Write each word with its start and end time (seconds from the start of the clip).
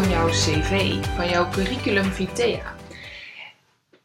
Van 0.00 0.10
jouw 0.10 0.28
cv, 0.28 1.04
van 1.04 1.28
jouw 1.28 1.50
curriculum 1.50 2.04
vitae. 2.04 2.62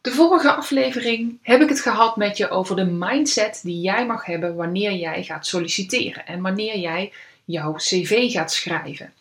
De 0.00 0.10
vorige 0.10 0.52
aflevering 0.52 1.38
heb 1.42 1.60
ik 1.60 1.68
het 1.68 1.80
gehad 1.80 2.16
met 2.16 2.36
je 2.36 2.48
over 2.48 2.76
de 2.76 2.84
mindset 2.84 3.60
die 3.62 3.80
jij 3.80 4.06
mag 4.06 4.24
hebben 4.24 4.54
wanneer 4.54 4.92
jij 4.92 5.24
gaat 5.24 5.46
solliciteren 5.46 6.26
en 6.26 6.40
wanneer 6.40 6.78
jij 6.78 7.12
jouw 7.44 7.72
cv 7.72 8.30
gaat 8.32 8.52
schrijven. 8.52 9.12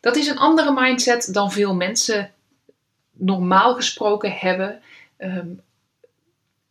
Dat 0.00 0.16
is 0.16 0.26
een 0.26 0.38
andere 0.38 0.72
mindset 0.72 1.28
dan 1.32 1.52
veel 1.52 1.74
mensen 1.74 2.32
normaal 3.12 3.74
gesproken 3.74 4.32
hebben. 4.32 4.82
Ehm, 5.16 5.48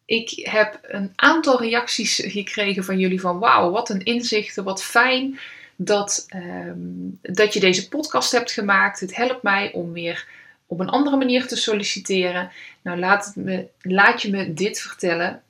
ik 0.05 0.47
heb 0.49 0.79
een 0.81 1.13
aantal 1.15 1.61
reacties 1.61 2.21
gekregen 2.25 2.83
van 2.83 2.99
jullie 2.99 3.21
van 3.21 3.39
wauw, 3.39 3.71
wat 3.71 3.89
een 3.89 4.03
inzichten, 4.03 4.63
wat 4.63 4.83
fijn 4.83 5.39
dat, 5.77 6.25
ehm, 6.27 6.79
dat 7.21 7.53
je 7.53 7.59
deze 7.59 7.89
podcast 7.89 8.31
hebt 8.31 8.51
gemaakt. 8.51 8.99
Het 8.99 9.15
helpt 9.15 9.43
mij 9.43 9.71
om 9.73 9.93
weer 9.93 10.27
op 10.65 10.79
een 10.79 10.89
andere 10.89 11.17
manier 11.17 11.47
te 11.47 11.55
solliciteren. 11.55 12.51
Nou, 12.81 12.99
laat, 12.99 13.33
me, 13.35 13.67
laat 13.81 14.21
je 14.21 14.29
me 14.29 14.53
dit 14.53 14.79
vertellen. 14.79 15.41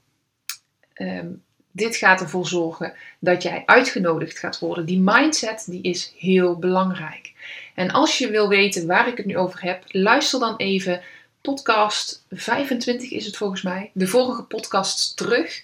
Ehm, 0.94 1.28
dit 1.72 1.96
gaat 1.96 2.22
ervoor 2.22 2.48
zorgen 2.48 2.94
dat 3.20 3.44
jij 3.44 3.64
uitgenodigd 3.66 4.40
gaat 4.40 4.60
worden. 4.60 4.86
Die 4.86 5.00
mindset 5.00 5.66
die 5.68 5.82
is 5.82 6.14
heel 6.18 6.56
belangrijk. 6.60 7.34
En 7.76 7.92
als 7.92 8.18
je 8.18 8.30
wil 8.30 8.48
weten 8.48 8.88
waar 8.88 9.08
ik 9.08 9.18
het 9.18 9.26
nu 9.26 9.38
over 9.38 9.62
heb, 9.62 9.84
luister 9.88 10.40
dan 10.40 10.56
even 10.58 11.02
podcast 11.42 12.26
25 12.32 13.12
is 13.12 13.26
het 13.26 13.38
volgens 13.38 13.62
mij. 13.62 13.92
De 13.94 14.08
vorige 14.08 14.44
podcast 14.44 15.18
terug. 15.18 15.64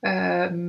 Ehm, 0.00 0.68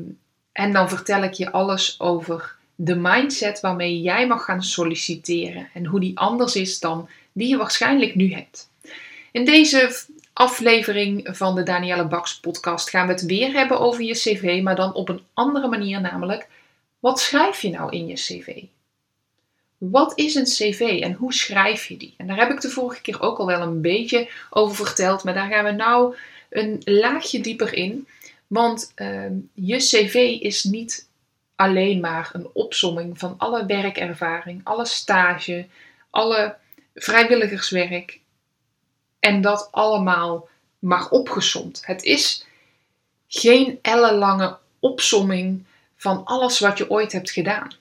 en 0.51 0.73
dan 0.73 0.89
vertel 0.89 1.23
ik 1.23 1.33
je 1.33 1.51
alles 1.51 1.99
over 1.99 2.57
de 2.81 2.95
mindset 2.95 3.59
waarmee 3.59 4.01
jij 4.01 4.27
mag 4.27 4.43
gaan 4.43 4.63
solliciteren 4.63 5.69
en 5.73 5.85
hoe 5.85 5.99
die 5.99 6.17
anders 6.17 6.55
is 6.55 6.79
dan 6.79 7.09
die 7.31 7.47
je 7.47 7.57
waarschijnlijk 7.57 8.15
nu 8.15 8.33
hebt. 8.33 8.69
In 9.31 9.45
deze 9.45 10.05
aflevering 10.33 11.29
van 11.31 11.55
de 11.55 11.63
Danielle 11.63 12.07
Baks 12.07 12.39
podcast 12.39 12.89
gaan 12.89 13.07
we 13.07 13.13
het 13.13 13.25
weer 13.25 13.53
hebben 13.53 13.79
over 13.79 14.03
je 14.03 14.13
cv, 14.13 14.61
maar 14.63 14.75
dan 14.75 14.93
op 14.93 15.09
een 15.09 15.21
andere 15.33 15.67
manier, 15.67 16.01
namelijk 16.01 16.47
wat 16.99 17.19
schrijf 17.19 17.61
je 17.61 17.69
nou 17.69 17.91
in 17.91 18.07
je 18.07 18.13
cv? 18.13 18.63
Wat 19.77 20.11
is 20.15 20.35
een 20.35 20.43
cv 20.43 20.99
en 21.01 21.13
hoe 21.13 21.33
schrijf 21.33 21.85
je 21.85 21.97
die? 21.97 22.13
En 22.17 22.27
daar 22.27 22.37
heb 22.37 22.51
ik 22.51 22.61
de 22.61 22.69
vorige 22.69 23.01
keer 23.01 23.21
ook 23.21 23.37
al 23.37 23.45
wel 23.45 23.61
een 23.61 23.81
beetje 23.81 24.29
over 24.49 24.85
verteld, 24.85 25.23
maar 25.23 25.33
daar 25.33 25.49
gaan 25.49 25.65
we 25.65 25.71
nou 25.71 26.15
een 26.49 26.81
laagje 26.85 27.41
dieper 27.41 27.73
in. 27.73 28.07
Want 28.47 28.91
ehm, 28.95 29.33
je 29.53 29.77
cv 29.77 30.37
is 30.39 30.63
niet 30.63 31.08
alleen 31.59 31.99
maar 31.99 32.29
een 32.33 32.49
opsomming 32.53 33.19
van 33.19 33.35
alle 33.37 33.65
werkervaring, 33.65 34.61
alle 34.63 34.85
stage, 34.85 35.67
alle 36.09 36.55
vrijwilligerswerk. 36.95 38.19
En 39.19 39.41
dat 39.41 39.67
allemaal 39.71 40.47
mag 40.79 41.11
opgesomd. 41.11 41.81
Het 41.85 42.03
is 42.03 42.45
geen 43.27 43.79
ellenlange 43.81 44.57
opsomming 44.79 45.65
van 45.95 46.25
alles 46.25 46.59
wat 46.59 46.77
je 46.77 46.89
ooit 46.89 47.11
hebt 47.11 47.31
gedaan. 47.31 47.71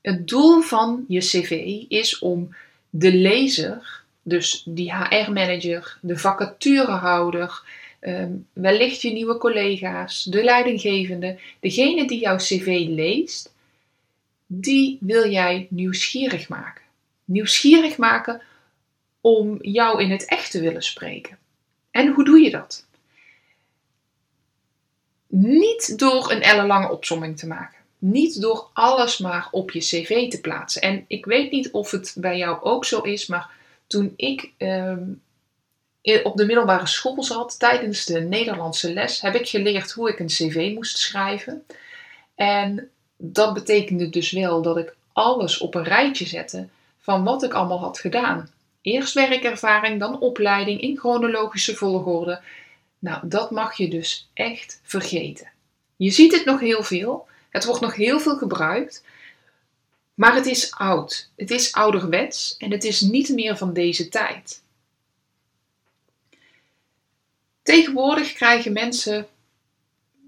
Het 0.00 0.28
doel 0.28 0.60
van 0.60 1.04
je 1.08 1.20
cv 1.20 1.50
is 1.88 2.18
om 2.18 2.54
de 2.90 3.12
lezer, 3.12 4.02
dus 4.22 4.62
die 4.66 4.94
HR-manager, 4.94 5.98
de 6.00 6.16
vacaturehouder, 6.16 7.62
Ehm, 8.04 8.32
wellicht 8.52 9.02
je 9.02 9.12
nieuwe 9.12 9.38
collega's, 9.38 10.24
de 10.24 10.44
leidinggevende, 10.44 11.38
degene 11.60 12.06
die 12.06 12.20
jouw 12.20 12.36
cv 12.36 12.84
leest, 12.88 13.54
die 14.46 14.98
wil 15.00 15.30
jij 15.30 15.66
nieuwsgierig 15.70 16.48
maken. 16.48 16.82
Nieuwsgierig 17.24 17.96
maken 17.96 18.42
om 19.20 19.58
jou 19.60 20.02
in 20.02 20.10
het 20.10 20.24
echt 20.24 20.50
te 20.50 20.60
willen 20.60 20.82
spreken. 20.82 21.38
En 21.90 22.12
hoe 22.12 22.24
doe 22.24 22.40
je 22.40 22.50
dat? 22.50 22.86
Niet 25.28 25.98
door 25.98 26.30
een 26.30 26.42
ellenlange 26.42 26.90
opsomming 26.90 27.38
te 27.38 27.46
maken. 27.46 27.78
Niet 27.98 28.40
door 28.40 28.70
alles 28.72 29.18
maar 29.18 29.48
op 29.50 29.70
je 29.70 29.80
cv 29.80 30.28
te 30.30 30.40
plaatsen. 30.40 30.82
En 30.82 31.04
ik 31.08 31.24
weet 31.24 31.50
niet 31.50 31.70
of 31.70 31.90
het 31.90 32.16
bij 32.18 32.36
jou 32.38 32.62
ook 32.62 32.84
zo 32.84 33.00
is, 33.00 33.26
maar 33.26 33.50
toen 33.86 34.12
ik 34.16 34.52
ehm, 34.56 35.02
op 36.22 36.36
de 36.36 36.44
middelbare 36.44 36.86
school 36.86 37.22
zat, 37.22 37.58
tijdens 37.58 38.04
de 38.04 38.20
Nederlandse 38.20 38.92
les, 38.92 39.20
heb 39.20 39.34
ik 39.34 39.48
geleerd 39.48 39.92
hoe 39.92 40.08
ik 40.08 40.18
een 40.18 40.26
cv 40.26 40.72
moest 40.74 40.98
schrijven. 40.98 41.64
En 42.34 42.90
dat 43.16 43.54
betekende 43.54 44.10
dus 44.10 44.30
wel 44.30 44.62
dat 44.62 44.76
ik 44.76 44.94
alles 45.12 45.58
op 45.58 45.74
een 45.74 45.84
rijtje 45.84 46.26
zette 46.26 46.68
van 46.98 47.24
wat 47.24 47.42
ik 47.42 47.52
allemaal 47.52 47.80
had 47.80 47.98
gedaan. 47.98 48.50
Eerst 48.80 49.14
werkervaring, 49.14 50.00
dan 50.00 50.20
opleiding 50.20 50.80
in 50.80 50.98
chronologische 50.98 51.74
volgorde. 51.74 52.40
Nou, 52.98 53.28
dat 53.28 53.50
mag 53.50 53.76
je 53.76 53.88
dus 53.88 54.28
echt 54.34 54.80
vergeten. 54.82 55.50
Je 55.96 56.10
ziet 56.10 56.32
het 56.32 56.44
nog 56.44 56.60
heel 56.60 56.82
veel, 56.82 57.26
het 57.50 57.64
wordt 57.64 57.80
nog 57.80 57.94
heel 57.94 58.20
veel 58.20 58.36
gebruikt, 58.36 59.04
maar 60.14 60.34
het 60.34 60.46
is 60.46 60.72
oud. 60.74 61.30
Het 61.36 61.50
is 61.50 61.72
ouderwets 61.72 62.56
en 62.58 62.70
het 62.70 62.84
is 62.84 63.00
niet 63.00 63.28
meer 63.28 63.56
van 63.56 63.72
deze 63.72 64.08
tijd. 64.08 64.62
Tegenwoordig 67.64 68.32
krijgen 68.32 68.72
mensen, 68.72 69.26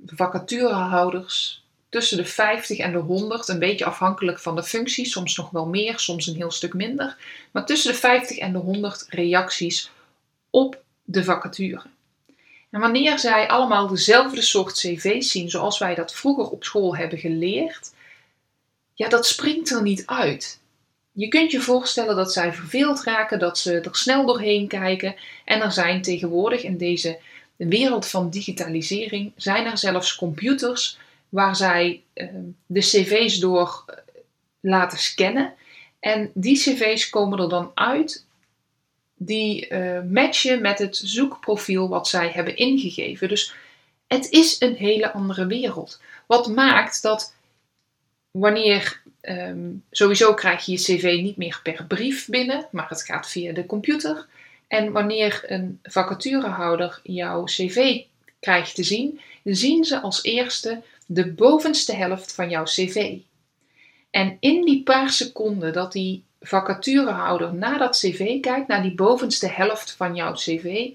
vacaturehouders, 0.06 1.64
tussen 1.88 2.16
de 2.16 2.24
50 2.24 2.78
en 2.78 2.92
de 2.92 2.98
100, 2.98 3.48
een 3.48 3.58
beetje 3.58 3.84
afhankelijk 3.84 4.38
van 4.38 4.56
de 4.56 4.62
functie, 4.62 5.04
soms 5.04 5.36
nog 5.36 5.50
wel 5.50 5.66
meer, 5.66 5.98
soms 5.98 6.26
een 6.26 6.36
heel 6.36 6.50
stuk 6.50 6.74
minder, 6.74 7.16
maar 7.50 7.66
tussen 7.66 7.92
de 7.92 7.98
50 7.98 8.38
en 8.38 8.52
de 8.52 8.58
100 8.58 9.06
reacties 9.08 9.90
op 10.50 10.82
de 11.04 11.24
vacature. 11.24 11.82
En 12.70 12.80
wanneer 12.80 13.18
zij 13.18 13.48
allemaal 13.48 13.86
dezelfde 13.86 14.42
soort 14.42 14.72
cv's 14.72 15.30
zien, 15.30 15.50
zoals 15.50 15.78
wij 15.78 15.94
dat 15.94 16.14
vroeger 16.14 16.50
op 16.50 16.64
school 16.64 16.96
hebben 16.96 17.18
geleerd, 17.18 17.92
ja, 18.94 19.08
dat 19.08 19.26
springt 19.26 19.70
er 19.70 19.82
niet 19.82 20.06
uit. 20.06 20.60
Je 21.18 21.28
kunt 21.28 21.50
je 21.50 21.60
voorstellen 21.60 22.16
dat 22.16 22.32
zij 22.32 22.52
verveeld 22.52 23.02
raken, 23.02 23.38
dat 23.38 23.58
ze 23.58 23.80
er 23.80 23.96
snel 23.96 24.26
doorheen 24.26 24.68
kijken. 24.68 25.14
En 25.44 25.60
er 25.60 25.72
zijn 25.72 26.02
tegenwoordig 26.02 26.62
in 26.62 26.76
deze 26.76 27.18
wereld 27.56 28.06
van 28.06 28.30
digitalisering, 28.30 29.32
zijn 29.36 29.66
er 29.66 29.78
zelfs 29.78 30.16
computers 30.16 30.98
waar 31.28 31.56
zij 31.56 32.02
ehm, 32.12 32.42
de 32.66 32.80
cv's 32.80 33.38
door 33.38 33.84
eh, 33.86 33.96
laten 34.60 34.98
scannen. 34.98 35.54
En 36.00 36.30
die 36.34 36.58
cv's 36.58 37.08
komen 37.10 37.38
er 37.38 37.48
dan 37.48 37.70
uit 37.74 38.24
die 39.14 39.68
uh, 39.68 40.00
matchen 40.02 40.60
met 40.60 40.78
het 40.78 40.96
zoekprofiel 40.96 41.88
wat 41.88 42.08
zij 42.08 42.30
hebben 42.30 42.56
ingegeven. 42.56 43.28
Dus 43.28 43.54
het 44.06 44.30
is 44.30 44.60
een 44.60 44.74
hele 44.74 45.12
andere 45.12 45.46
wereld. 45.46 46.00
Wat 46.26 46.48
maakt 46.48 47.02
dat 47.02 47.34
wanneer 48.38 49.04
Ehm, 49.26 49.72
sowieso 49.90 50.34
krijg 50.34 50.64
je 50.64 50.72
je 50.72 50.78
cv 50.78 51.18
niet 51.22 51.36
meer 51.36 51.60
per 51.62 51.84
brief 51.84 52.28
binnen, 52.28 52.68
maar 52.70 52.88
het 52.88 53.02
gaat 53.02 53.28
via 53.28 53.52
de 53.52 53.66
computer. 53.66 54.26
En 54.68 54.92
wanneer 54.92 55.42
een 55.46 55.80
vacaturehouder 55.82 57.00
jouw 57.02 57.44
cv 57.44 58.00
krijgt 58.40 58.74
te 58.74 58.82
zien, 58.82 59.20
zien 59.44 59.84
ze 59.84 60.00
als 60.00 60.22
eerste 60.22 60.82
de 61.06 61.32
bovenste 61.32 61.94
helft 61.94 62.34
van 62.34 62.50
jouw 62.50 62.64
cv. 62.64 63.16
En 64.10 64.36
in 64.40 64.64
die 64.64 64.82
paar 64.82 65.10
seconden 65.10 65.72
dat 65.72 65.92
die 65.92 66.22
vacaturehouder 66.40 67.54
naar 67.54 67.78
dat 67.78 67.96
cv 67.98 68.40
kijkt, 68.40 68.68
naar 68.68 68.82
die 68.82 68.94
bovenste 68.94 69.48
helft 69.48 69.92
van 69.92 70.14
jouw 70.14 70.32
cv, 70.32 70.88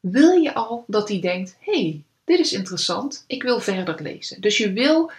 wil 0.00 0.32
je 0.32 0.54
al 0.54 0.84
dat 0.86 1.08
hij 1.08 1.20
denkt: 1.20 1.56
hey, 1.60 2.02
dit 2.24 2.38
is 2.38 2.52
interessant, 2.52 3.24
ik 3.26 3.42
wil 3.42 3.60
verder 3.60 4.02
lezen. 4.02 4.40
Dus 4.40 4.56
je 4.56 4.72
wil 4.72 5.10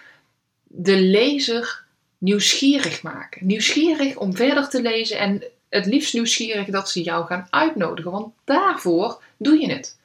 de 0.76 0.96
lezer 0.96 1.84
nieuwsgierig 2.18 3.02
maken. 3.02 3.46
Nieuwsgierig 3.46 4.16
om 4.16 4.36
verder 4.36 4.68
te 4.68 4.82
lezen 4.82 5.18
en 5.18 5.42
het 5.68 5.86
liefst 5.86 6.14
nieuwsgierig 6.14 6.66
dat 6.66 6.90
ze 6.90 7.02
jou 7.02 7.26
gaan 7.26 7.46
uitnodigen, 7.50 8.10
want 8.10 8.32
daarvoor 8.44 9.22
doe 9.36 9.60
je 9.60 9.72
het. 9.72 9.98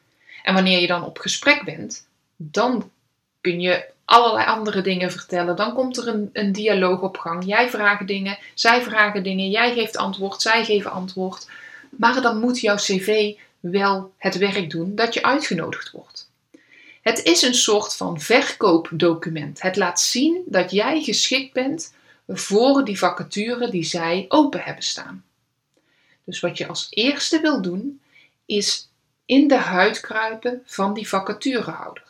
En 0.44 0.54
wanneer 0.54 0.80
je 0.80 0.88
dan 0.88 1.06
op 1.06 1.18
gesprek 1.18 1.64
bent, 1.64 2.08
dan 2.36 2.92
kun 3.42 3.62
je 3.62 3.86
allerlei 4.06 4.46
andere 4.46 4.82
dingen 4.82 5.12
vertellen. 5.12 5.56
Dan 5.56 5.74
komt 5.74 5.98
er 5.98 6.08
een, 6.08 6.30
een 6.34 6.52
dialoog 6.52 7.02
op 7.02 7.18
gang. 7.18 7.46
Jij 7.46 7.70
vraagt 7.70 8.08
dingen, 8.08 8.38
zij 8.54 8.82
vragen 8.82 9.24
dingen, 9.24 9.50
jij 9.50 9.74
geeft 9.74 9.98
antwoord, 9.98 10.42
zij 10.42 10.66
geven 10.66 10.92
antwoord. 10.92 11.48
Maar 11.90 12.22
dan 12.22 12.40
moet 12.40 12.60
jouw 12.60 12.76
cv 12.76 13.34
wel 13.60 14.12
het 14.18 14.38
werk 14.38 14.70
doen 14.70 14.96
dat 14.96 15.14
je 15.14 15.24
uitgenodigd 15.24 15.92
wordt. 15.92 16.19
Het 17.10 17.24
is 17.24 17.42
een 17.42 17.54
soort 17.56 17.96
van 17.96 18.22
verkoopdocument. 18.22 19.62
Het 19.62 19.76
laat 19.76 20.02
zien 20.02 20.44
dat 20.46 20.72
jij 20.72 21.02
geschikt 21.04 21.54
bent 21.54 21.94
voor 22.28 22.86
die 22.86 22.98
vacature 22.98 23.70
die 23.70 23.84
zij 23.84 24.26
open 24.28 24.62
hebben 24.62 24.84
staan. 24.84 25.26
Dus 26.24 26.40
wat 26.40 26.58
je 26.58 26.68
als 26.68 26.88
eerste 26.90 27.42
wil 27.42 27.62
doen, 27.62 28.02
is 28.46 28.90
in 29.26 29.48
de 29.48 29.56
huid 29.56 30.00
kruipen 30.00 30.62
van 30.66 30.94
die 30.94 31.08
vacaturehouder. 31.08 32.04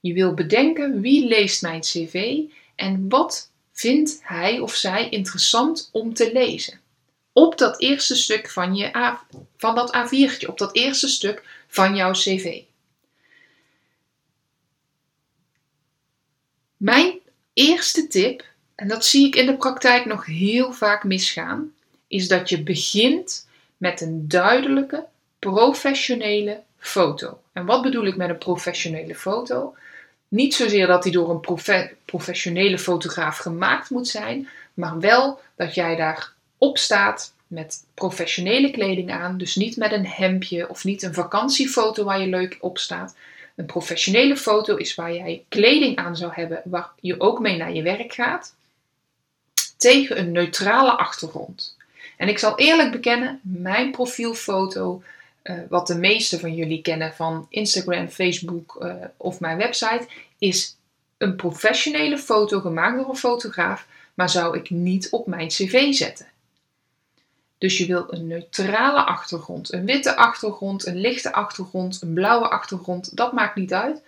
Je 0.00 0.12
wil 0.12 0.34
bedenken 0.34 1.00
wie 1.00 1.26
leest 1.26 1.62
mijn 1.62 1.80
cv 1.80 2.38
en 2.74 3.08
wat 3.08 3.50
vindt 3.72 4.18
hij 4.22 4.58
of 4.58 4.74
zij 4.74 5.08
interessant 5.08 5.88
om 5.92 6.14
te 6.14 6.32
lezen. 6.32 6.80
Op 7.32 7.58
dat 7.58 7.80
eerste 7.80 8.14
stuk 8.14 8.50
van, 8.50 8.74
je 8.74 9.16
van 9.56 9.74
dat 9.74 9.96
A4'tje, 9.96 10.46
op 10.46 10.58
dat 10.58 10.74
eerste 10.74 11.08
stuk 11.08 11.64
van 11.68 11.96
jouw 11.96 12.12
cv. 12.12 12.62
Mijn 16.84 17.18
eerste 17.52 18.06
tip, 18.06 18.44
en 18.74 18.88
dat 18.88 19.04
zie 19.04 19.26
ik 19.26 19.34
in 19.34 19.46
de 19.46 19.56
praktijk 19.56 20.04
nog 20.04 20.26
heel 20.26 20.72
vaak 20.72 21.04
misgaan, 21.04 21.72
is 22.06 22.28
dat 22.28 22.48
je 22.48 22.62
begint 22.62 23.48
met 23.76 24.00
een 24.00 24.28
duidelijke, 24.28 25.04
professionele 25.38 26.60
foto. 26.78 27.40
En 27.52 27.66
wat 27.66 27.82
bedoel 27.82 28.04
ik 28.04 28.16
met 28.16 28.28
een 28.28 28.38
professionele 28.38 29.14
foto? 29.14 29.74
Niet 30.28 30.54
zozeer 30.54 30.86
dat 30.86 31.02
die 31.02 31.12
door 31.12 31.30
een 31.30 31.66
professionele 32.04 32.78
fotograaf 32.78 33.36
gemaakt 33.36 33.90
moet 33.90 34.08
zijn, 34.08 34.48
maar 34.74 35.00
wel 35.00 35.40
dat 35.56 35.74
jij 35.74 35.96
daar 35.96 36.32
op 36.58 36.78
staat 36.78 37.32
met 37.46 37.84
professionele 37.94 38.70
kleding 38.70 39.10
aan. 39.12 39.38
Dus 39.38 39.56
niet 39.56 39.76
met 39.76 39.92
een 39.92 40.06
hemdje 40.06 40.68
of 40.68 40.84
niet 40.84 41.02
een 41.02 41.14
vakantiefoto 41.14 42.04
waar 42.04 42.20
je 42.20 42.26
leuk 42.26 42.58
op 42.60 42.78
staat. 42.78 43.14
Een 43.54 43.66
professionele 43.66 44.36
foto 44.36 44.76
is 44.76 44.94
waar 44.94 45.14
jij 45.14 45.44
kleding 45.48 45.96
aan 45.96 46.16
zou 46.16 46.32
hebben 46.34 46.62
waar 46.64 46.90
je 47.00 47.20
ook 47.20 47.40
mee 47.40 47.56
naar 47.56 47.72
je 47.72 47.82
werk 47.82 48.12
gaat. 48.12 48.54
Tegen 49.76 50.18
een 50.18 50.32
neutrale 50.32 50.90
achtergrond. 50.90 51.76
En 52.16 52.28
ik 52.28 52.38
zal 52.38 52.58
eerlijk 52.58 52.90
bekennen, 52.90 53.40
mijn 53.42 53.90
profielfoto 53.90 55.02
uh, 55.44 55.58
wat 55.68 55.86
de 55.86 55.94
meeste 55.94 56.38
van 56.38 56.54
jullie 56.54 56.82
kennen 56.82 57.14
van 57.14 57.46
Instagram, 57.48 58.08
Facebook 58.08 58.76
uh, 58.80 58.94
of 59.16 59.40
mijn 59.40 59.56
website, 59.56 60.06
is 60.38 60.76
een 61.18 61.36
professionele 61.36 62.18
foto 62.18 62.60
gemaakt 62.60 62.96
door 62.98 63.08
een 63.08 63.16
fotograaf, 63.16 63.86
maar 64.14 64.30
zou 64.30 64.58
ik 64.58 64.70
niet 64.70 65.10
op 65.10 65.26
mijn 65.26 65.48
cv 65.48 65.92
zetten. 65.92 66.26
Dus 67.58 67.78
je 67.78 67.86
wil 67.86 68.06
een 68.08 68.26
neutrale 68.26 69.04
achtergrond, 69.04 69.72
een 69.72 69.84
witte 69.84 70.16
achtergrond, 70.16 70.86
een 70.86 71.00
lichte 71.00 71.32
achtergrond, 71.32 72.02
een 72.02 72.12
blauwe 72.14 72.48
achtergrond, 72.48 73.16
dat 73.16 73.32
maakt 73.32 73.56
niet 73.56 73.72
uit, 73.72 74.02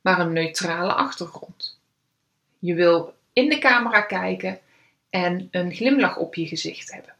maar 0.00 0.20
een 0.20 0.32
neutrale 0.32 0.92
achtergrond. 0.92 1.78
Je 2.58 2.74
wil 2.74 3.14
in 3.32 3.48
de 3.48 3.58
camera 3.58 4.00
kijken 4.00 4.58
en 5.10 5.48
een 5.50 5.74
glimlach 5.74 6.16
op 6.16 6.34
je 6.34 6.46
gezicht 6.46 6.92
hebben. 6.92 7.14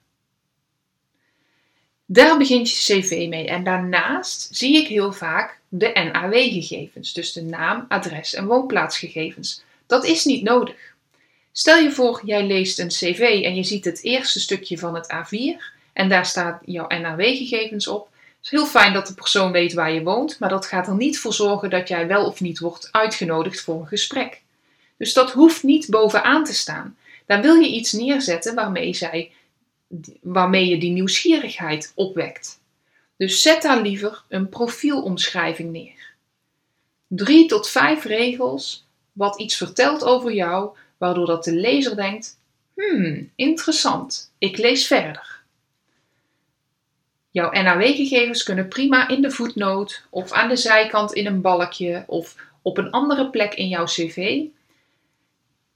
Daar 2.13 2.39
begint 2.39 2.71
je 2.71 3.01
cv 3.01 3.29
mee. 3.29 3.47
En 3.47 3.65
daarnaast 3.65 4.49
zie 4.57 4.77
ik 4.77 4.87
heel 4.87 5.13
vaak 5.13 5.61
de 5.69 6.11
NAW-gegevens, 6.13 7.13
dus 7.13 7.33
de 7.33 7.43
naam, 7.43 7.85
adres 7.89 8.35
en 8.35 8.47
woonplaatsgegevens. 8.47 9.63
Dat 9.87 10.05
is 10.05 10.25
niet 10.25 10.43
nodig. 10.43 10.90
Stel 11.53 11.79
je 11.79 11.91
voor, 11.91 12.21
jij 12.25 12.47
leest 12.47 12.79
een 12.79 12.89
cv 12.89 13.41
en 13.45 13.55
je 13.55 13.65
ziet 13.65 13.85
het 13.85 14.03
eerste 14.03 14.41
stukje 14.41 14.79
van 14.79 14.95
het 14.95 15.15
A4 15.15 15.63
en 15.93 16.09
daar 16.09 16.27
staat 16.27 16.63
jouw 16.65 16.87
NAW-gegevens 16.89 17.89
op. 17.89 18.09
Het 18.13 18.45
is 18.45 18.51
heel 18.51 18.67
fijn 18.67 18.93
dat 18.93 19.07
de 19.07 19.15
persoon 19.15 19.53
weet 19.53 19.73
waar 19.73 19.93
je 19.93 20.03
woont, 20.03 20.39
maar 20.39 20.49
dat 20.49 20.67
gaat 20.67 20.87
er 20.87 20.97
niet 20.97 21.19
voor 21.19 21.35
zorgen 21.35 21.71
dat 21.71 21.89
jij 21.89 22.07
wel 22.07 22.27
of 22.27 22.41
niet 22.41 22.59
wordt 22.59 22.89
uitgenodigd 22.93 23.61
voor 23.61 23.81
een 23.81 23.87
gesprek. 23.87 24.43
Dus 24.97 25.13
dat 25.13 25.33
hoeft 25.33 25.63
niet 25.63 25.89
bovenaan 25.89 26.45
te 26.45 26.55
staan. 26.55 26.97
Daar 27.27 27.43
wil 27.43 27.55
je 27.55 27.69
iets 27.69 27.93
neerzetten 27.93 28.55
waarmee 28.55 28.95
zij 28.95 29.31
waarmee 30.21 30.69
je 30.69 30.79
die 30.79 30.91
nieuwsgierigheid 30.91 31.93
opwekt. 31.95 32.61
Dus 33.17 33.43
zet 33.43 33.63
daar 33.63 33.81
liever 33.81 34.23
een 34.29 34.49
profielomschrijving 34.49 35.73
neer. 35.73 36.13
Drie 37.07 37.49
tot 37.49 37.69
vijf 37.69 38.05
regels 38.05 38.87
wat 39.13 39.41
iets 39.41 39.57
vertelt 39.57 40.05
over 40.05 40.33
jou, 40.33 40.77
waardoor 41.01 41.27
dat 41.27 41.45
de 41.45 41.55
lezer 41.55 41.97
denkt: 41.97 42.39
hmm, 42.75 43.31
interessant, 43.35 44.33
ik 44.39 44.59
lees 44.59 44.87
verder. 44.87 45.39
Jouw 47.31 47.51
NAW-gegevens 47.51 48.43
kunnen 48.43 48.69
prima 48.69 49.09
in 49.09 49.23
de 49.23 49.31
voetnoot 49.31 50.05
of 50.11 50.33
aan 50.33 50.49
de 50.49 50.57
zijkant 50.57 51.13
in 51.13 51.27
een 51.27 51.41
balkje 51.41 52.05
of 52.07 52.37
op 52.63 52.79
een 52.79 52.91
andere 52.91 53.31
plek 53.31 53.55
in 53.55 53.69
jouw 53.69 53.85
cv 53.85 54.49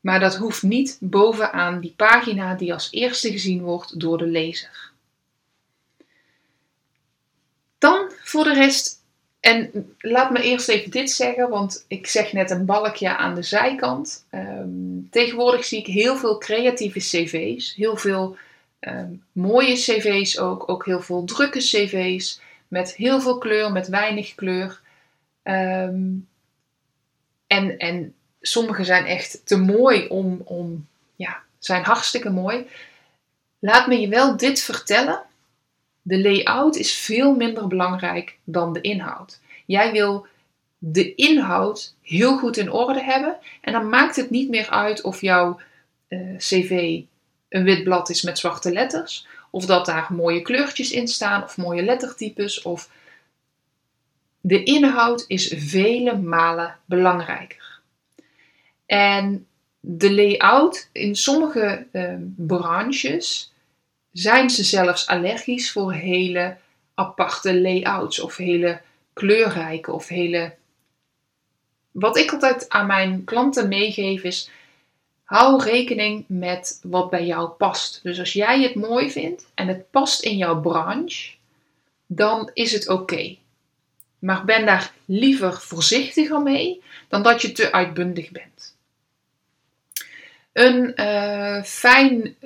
maar 0.04 0.20
dat 0.20 0.36
hoeft 0.36 0.62
niet 0.62 0.96
bovenaan 1.00 1.80
die 1.80 1.92
pagina 1.96 2.54
die 2.54 2.72
als 2.72 2.88
eerste 2.90 3.30
gezien 3.30 3.62
wordt 3.62 4.00
door 4.00 4.18
de 4.18 4.26
lezer. 4.26 4.90
Dan 7.78 8.12
voor 8.22 8.44
de 8.44 8.54
rest, 8.54 9.03
en 9.44 9.94
laat 9.98 10.30
me 10.30 10.42
eerst 10.42 10.68
even 10.68 10.90
dit 10.90 11.10
zeggen, 11.10 11.48
want 11.48 11.84
ik 11.88 12.06
zeg 12.06 12.32
net 12.32 12.50
een 12.50 12.64
balkje 12.64 13.16
aan 13.16 13.34
de 13.34 13.42
zijkant. 13.42 14.26
Ehm, 14.30 15.08
tegenwoordig 15.10 15.64
zie 15.64 15.78
ik 15.78 15.86
heel 15.86 16.16
veel 16.16 16.38
creatieve 16.38 16.98
cv's, 16.98 17.74
heel 17.74 17.96
veel 17.96 18.36
ehm, 18.78 19.12
mooie 19.32 19.74
cv's 19.74 20.38
ook, 20.38 20.68
ook 20.68 20.84
heel 20.84 21.00
veel 21.00 21.24
drukke 21.24 21.58
cv's 21.58 22.40
met 22.68 22.94
heel 22.94 23.20
veel 23.20 23.38
kleur, 23.38 23.72
met 23.72 23.88
weinig 23.88 24.34
kleur. 24.34 24.80
Ehm, 25.42 26.12
en, 27.46 27.78
en 27.78 28.14
sommige 28.40 28.84
zijn 28.84 29.06
echt 29.06 29.46
te 29.46 29.56
mooi 29.56 30.06
om, 30.06 30.40
om, 30.44 30.86
ja, 31.16 31.42
zijn 31.58 31.84
hartstikke 31.84 32.30
mooi. 32.30 32.66
Laat 33.58 33.86
me 33.86 34.00
je 34.00 34.08
wel 34.08 34.36
dit 34.36 34.60
vertellen. 34.60 35.22
De 36.06 36.20
layout 36.20 36.76
is 36.76 36.94
veel 36.94 37.34
minder 37.34 37.66
belangrijk 37.66 38.38
dan 38.44 38.72
de 38.72 38.80
inhoud. 38.80 39.40
Jij 39.66 39.92
wil 39.92 40.26
de 40.78 41.14
inhoud 41.14 41.94
heel 42.02 42.38
goed 42.38 42.56
in 42.56 42.72
orde 42.72 43.02
hebben. 43.02 43.36
En 43.60 43.72
dan 43.72 43.88
maakt 43.88 44.16
het 44.16 44.30
niet 44.30 44.48
meer 44.48 44.70
uit 44.70 45.02
of 45.02 45.20
jouw 45.20 45.60
uh, 46.08 46.36
cv 46.36 47.00
een 47.48 47.64
wit 47.64 47.84
blad 47.84 48.10
is 48.10 48.22
met 48.22 48.38
zwarte 48.38 48.72
letters. 48.72 49.26
Of 49.50 49.66
dat 49.66 49.86
daar 49.86 50.06
mooie 50.12 50.42
kleurtjes 50.42 50.90
in 50.90 51.08
staan 51.08 51.42
of 51.42 51.56
mooie 51.56 51.82
lettertypes. 51.82 52.62
Of 52.62 52.90
de 54.40 54.62
inhoud 54.62 55.24
is 55.26 55.54
vele 55.56 56.16
malen 56.16 56.78
belangrijker. 56.84 57.80
En 58.86 59.46
de 59.80 60.12
layout 60.12 60.88
in 60.92 61.16
sommige 61.16 61.86
uh, 61.92 62.14
branches 62.36 63.52
zijn 64.14 64.50
ze 64.50 64.64
zelfs 64.64 65.06
allergisch 65.06 65.72
voor 65.72 65.92
hele 65.92 66.56
aparte 66.94 67.60
layouts 67.60 68.20
of 68.20 68.36
hele 68.36 68.80
kleurrijke 69.12 69.92
of 69.92 70.08
hele. 70.08 70.54
Wat 71.90 72.16
ik 72.16 72.32
altijd 72.32 72.68
aan 72.68 72.86
mijn 72.86 73.24
klanten 73.24 73.68
meegeef 73.68 74.22
is: 74.22 74.50
hou 75.24 75.62
rekening 75.62 76.24
met 76.28 76.78
wat 76.82 77.10
bij 77.10 77.26
jou 77.26 77.48
past. 77.48 78.00
Dus 78.02 78.18
als 78.18 78.32
jij 78.32 78.62
het 78.62 78.74
mooi 78.74 79.10
vindt 79.10 79.46
en 79.54 79.68
het 79.68 79.90
past 79.90 80.22
in 80.22 80.36
jouw 80.36 80.60
branche, 80.60 81.34
dan 82.06 82.50
is 82.52 82.72
het 82.72 82.88
oké. 82.88 83.36
Maar 84.18 84.44
ben 84.44 84.66
daar 84.66 84.92
liever 85.04 85.60
voorzichtiger 85.60 86.40
mee 86.40 86.82
dan 87.08 87.22
dat 87.22 87.42
je 87.42 87.52
te 87.52 87.72
uitbundig 87.72 88.30
bent. 88.30 88.76
Een 90.52 90.92
uh, 90.96 91.62
fijn, 91.62 92.36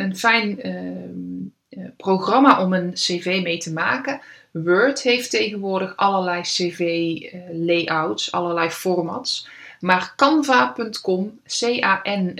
een 0.00 0.16
fijn 0.16 0.66
uh, 0.66 1.84
programma 1.96 2.62
om 2.62 2.72
een 2.72 2.92
cv 2.92 3.40
mee 3.42 3.58
te 3.58 3.72
maken. 3.72 4.20
Word 4.50 5.02
heeft 5.02 5.30
tegenwoordig 5.30 5.96
allerlei 5.96 6.42
cv-layouts, 6.42 8.32
allerlei 8.32 8.70
formats. 8.70 9.48
Maar 9.80 10.12
canva.com, 10.16 11.40
C-A-N-V-A.com, 11.46 12.38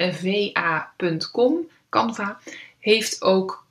Canva, 1.89 2.39
heeft 2.79 3.23
ook 3.23 3.65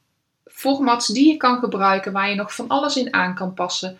formats 0.45 1.07
die 1.07 1.31
je 1.31 1.37
kan 1.37 1.59
gebruiken 1.59 2.11
waar 2.11 2.29
je 2.29 2.35
nog 2.35 2.55
van 2.55 2.67
alles 2.67 2.97
in 2.97 3.13
aan 3.13 3.35
kan 3.35 3.53
passen. 3.53 3.99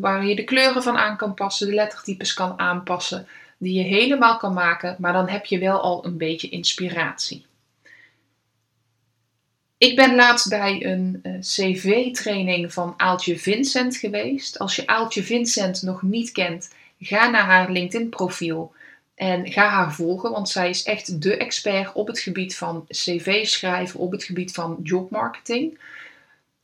waar 0.00 0.26
je 0.26 0.34
de 0.34 0.44
kleuren 0.44 0.82
van 0.82 0.96
aan 0.96 1.16
kan 1.16 1.34
passen, 1.34 1.66
de 1.66 1.74
lettertypes 1.74 2.34
kan 2.34 2.58
aanpassen 2.58 3.26
die 3.58 3.74
je 3.74 3.82
helemaal 3.82 4.36
kan 4.36 4.52
maken, 4.52 4.96
maar 4.98 5.12
dan 5.12 5.28
heb 5.28 5.44
je 5.44 5.58
wel 5.58 5.80
al 5.80 6.04
een 6.04 6.16
beetje 6.16 6.48
inspiratie. 6.48 7.46
Ik 9.78 9.96
ben 9.96 10.14
laatst 10.14 10.48
bij 10.48 10.84
een 10.84 11.20
uh, 11.22 11.40
CV-training 11.40 12.72
van 12.72 12.94
Aaltje 12.96 13.38
Vincent 13.38 13.96
geweest. 13.96 14.58
Als 14.58 14.76
je 14.76 14.86
Aaltje 14.86 15.22
Vincent 15.22 15.82
nog 15.82 16.02
niet 16.02 16.32
kent, 16.32 16.74
ga 17.00 17.30
naar 17.30 17.44
haar 17.44 17.70
LinkedIn-profiel 17.70 18.72
En 19.14 19.52
ga 19.52 19.68
haar 19.68 19.94
volgen, 19.94 20.30
want 20.30 20.48
zij 20.48 20.68
is 20.68 20.82
echt 20.82 21.22
de 21.22 21.36
expert 21.36 21.92
op 21.92 22.06
het 22.06 22.18
gebied 22.18 22.56
van 22.56 22.84
cv 22.88 23.46
schrijven, 23.46 24.00
op 24.00 24.12
het 24.12 24.24
gebied 24.24 24.52
van 24.52 24.78
jobmarketing. 24.82 25.78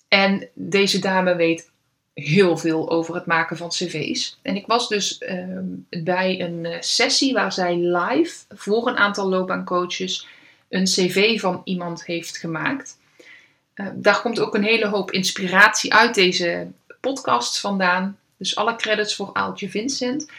En 0.08 0.48
deze 0.54 0.98
dame 0.98 1.36
weet 1.36 1.70
heel 2.14 2.56
veel 2.56 2.90
over 2.90 3.14
het 3.14 3.26
maken 3.26 3.56
van 3.56 3.68
cv's. 3.68 4.38
En 4.42 4.56
ik 4.56 4.66
was 4.66 4.88
dus 4.88 5.18
ehm, 5.18 5.64
bij 5.88 6.40
een 6.40 6.64
eh, 6.64 6.80
sessie 6.80 7.32
waar 7.32 7.52
zij 7.52 7.76
live 7.76 8.44
voor 8.48 8.88
een 8.88 8.96
aantal 8.96 9.28
loopbaancoaches 9.28 10.26
een 10.68 10.84
cv 10.84 11.40
van 11.40 11.60
iemand 11.64 12.04
heeft 12.04 12.38
gemaakt. 12.38 13.02
Uh, 13.74 13.86
daar 13.94 14.20
komt 14.20 14.40
ook 14.40 14.54
een 14.54 14.64
hele 14.64 14.86
hoop 14.86 15.10
inspiratie 15.10 15.94
uit 15.94 16.14
deze 16.14 16.68
podcast 17.00 17.60
vandaan. 17.60 18.18
Dus 18.36 18.56
alle 18.56 18.76
credits 18.76 19.14
voor 19.14 19.30
Aaltje 19.32 19.70
Vincent. 19.70 20.30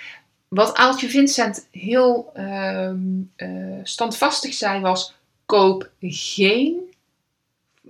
Wat 0.47 0.75
Aaltje 0.75 1.09
Vincent 1.09 1.67
heel 1.71 2.31
uh, 2.35 2.91
uh, 3.37 3.79
standvastig 3.83 4.53
zei 4.53 4.81
was: 4.81 5.13
koop 5.45 5.89
geen 5.99 6.93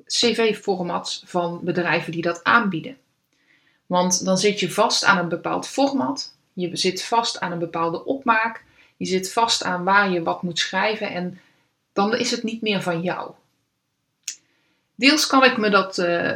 cv-formats 0.05 1.23
van 1.25 1.59
bedrijven 1.63 2.11
die 2.11 2.21
dat 2.21 2.43
aanbieden. 2.43 2.97
Want 3.85 4.25
dan 4.25 4.37
zit 4.37 4.59
je 4.59 4.71
vast 4.71 5.03
aan 5.03 5.17
een 5.17 5.29
bepaald 5.29 5.67
format, 5.67 6.33
je 6.53 6.69
zit 6.77 7.03
vast 7.03 7.39
aan 7.39 7.51
een 7.51 7.59
bepaalde 7.59 8.05
opmaak, 8.05 8.63
je 8.97 9.05
zit 9.05 9.33
vast 9.33 9.63
aan 9.63 9.83
waar 9.83 10.11
je 10.11 10.23
wat 10.23 10.43
moet 10.43 10.59
schrijven 10.59 11.09
en 11.09 11.39
dan 11.93 12.15
is 12.15 12.31
het 12.31 12.43
niet 12.43 12.61
meer 12.61 12.81
van 12.81 13.01
jou. 13.01 13.31
Deels 14.95 15.27
kan 15.27 15.43
ik 15.43 15.57
me, 15.57 15.69
dat, 15.69 15.97
uh, 15.97 16.31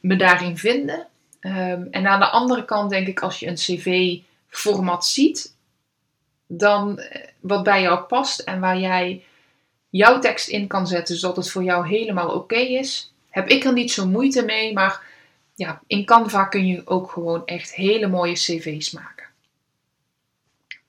me 0.00 0.16
daarin 0.16 0.56
vinden. 0.56 1.06
Um, 1.40 1.88
en 1.90 2.06
aan 2.06 2.20
de 2.20 2.28
andere 2.28 2.64
kant 2.64 2.90
denk 2.90 3.06
ik, 3.06 3.20
als 3.20 3.38
je 3.38 3.46
een 3.46 3.54
cv-format 3.54 5.06
ziet, 5.06 5.54
dan 6.46 6.98
eh, 6.98 7.28
wat 7.40 7.62
bij 7.62 7.82
jou 7.82 8.00
past 8.00 8.40
en 8.40 8.60
waar 8.60 8.78
jij 8.78 9.24
jouw 9.90 10.18
tekst 10.18 10.48
in 10.48 10.66
kan 10.66 10.86
zetten, 10.86 11.16
zodat 11.16 11.36
het 11.36 11.50
voor 11.50 11.62
jou 11.62 11.88
helemaal 11.88 12.28
oké 12.28 12.56
is, 12.56 13.12
heb 13.30 13.48
ik 13.48 13.64
er 13.64 13.72
niet 13.72 13.92
zo 13.92 14.06
moeite 14.06 14.44
mee. 14.44 14.72
Maar 14.72 15.02
ja, 15.54 15.80
in 15.86 16.04
Canva 16.04 16.44
kun 16.44 16.66
je 16.66 16.82
ook 16.84 17.10
gewoon 17.10 17.46
echt 17.46 17.74
hele 17.74 18.06
mooie 18.06 18.34
cv's 18.34 18.90
maken. 18.90 19.26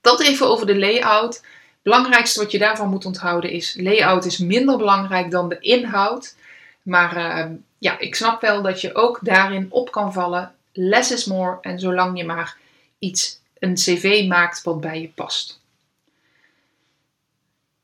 Dat 0.02 0.22
even 0.22 0.48
over 0.48 0.66
de 0.66 0.80
layout. 0.80 1.36
Het 1.36 1.92
belangrijkste 1.92 2.40
wat 2.40 2.52
je 2.52 2.60
daarvan 2.60 2.90
moet 2.90 3.06
onthouden 3.06 3.50
is: 3.50 3.76
layout 3.80 4.26
is 4.26 4.38
minder 4.38 4.78
belangrijk 4.78 5.32
dan 5.32 5.50
de 5.50 5.60
inhoud. 5.60 6.36
Maar 6.84 7.18
uh, 7.18 7.56
ja, 7.78 8.00
ik 8.00 8.16
snap 8.16 8.42
wel 8.42 8.62
dat 8.62 8.82
je 8.82 8.96
ook 8.96 9.20
daarin 9.22 9.68
op 9.70 9.92
kan 9.92 10.14
vallen. 10.14 10.56
Less 10.72 11.12
is 11.12 11.26
more. 11.26 11.58
En 11.62 11.80
zolang 11.80 12.18
je 12.18 12.26
maar 12.26 12.58
iets, 13.00 13.40
een 13.60 13.74
cv 13.74 14.26
maakt 14.28 14.64
wat 14.64 14.82
bij 14.82 15.02
je 15.02 15.08
past. 15.08 15.62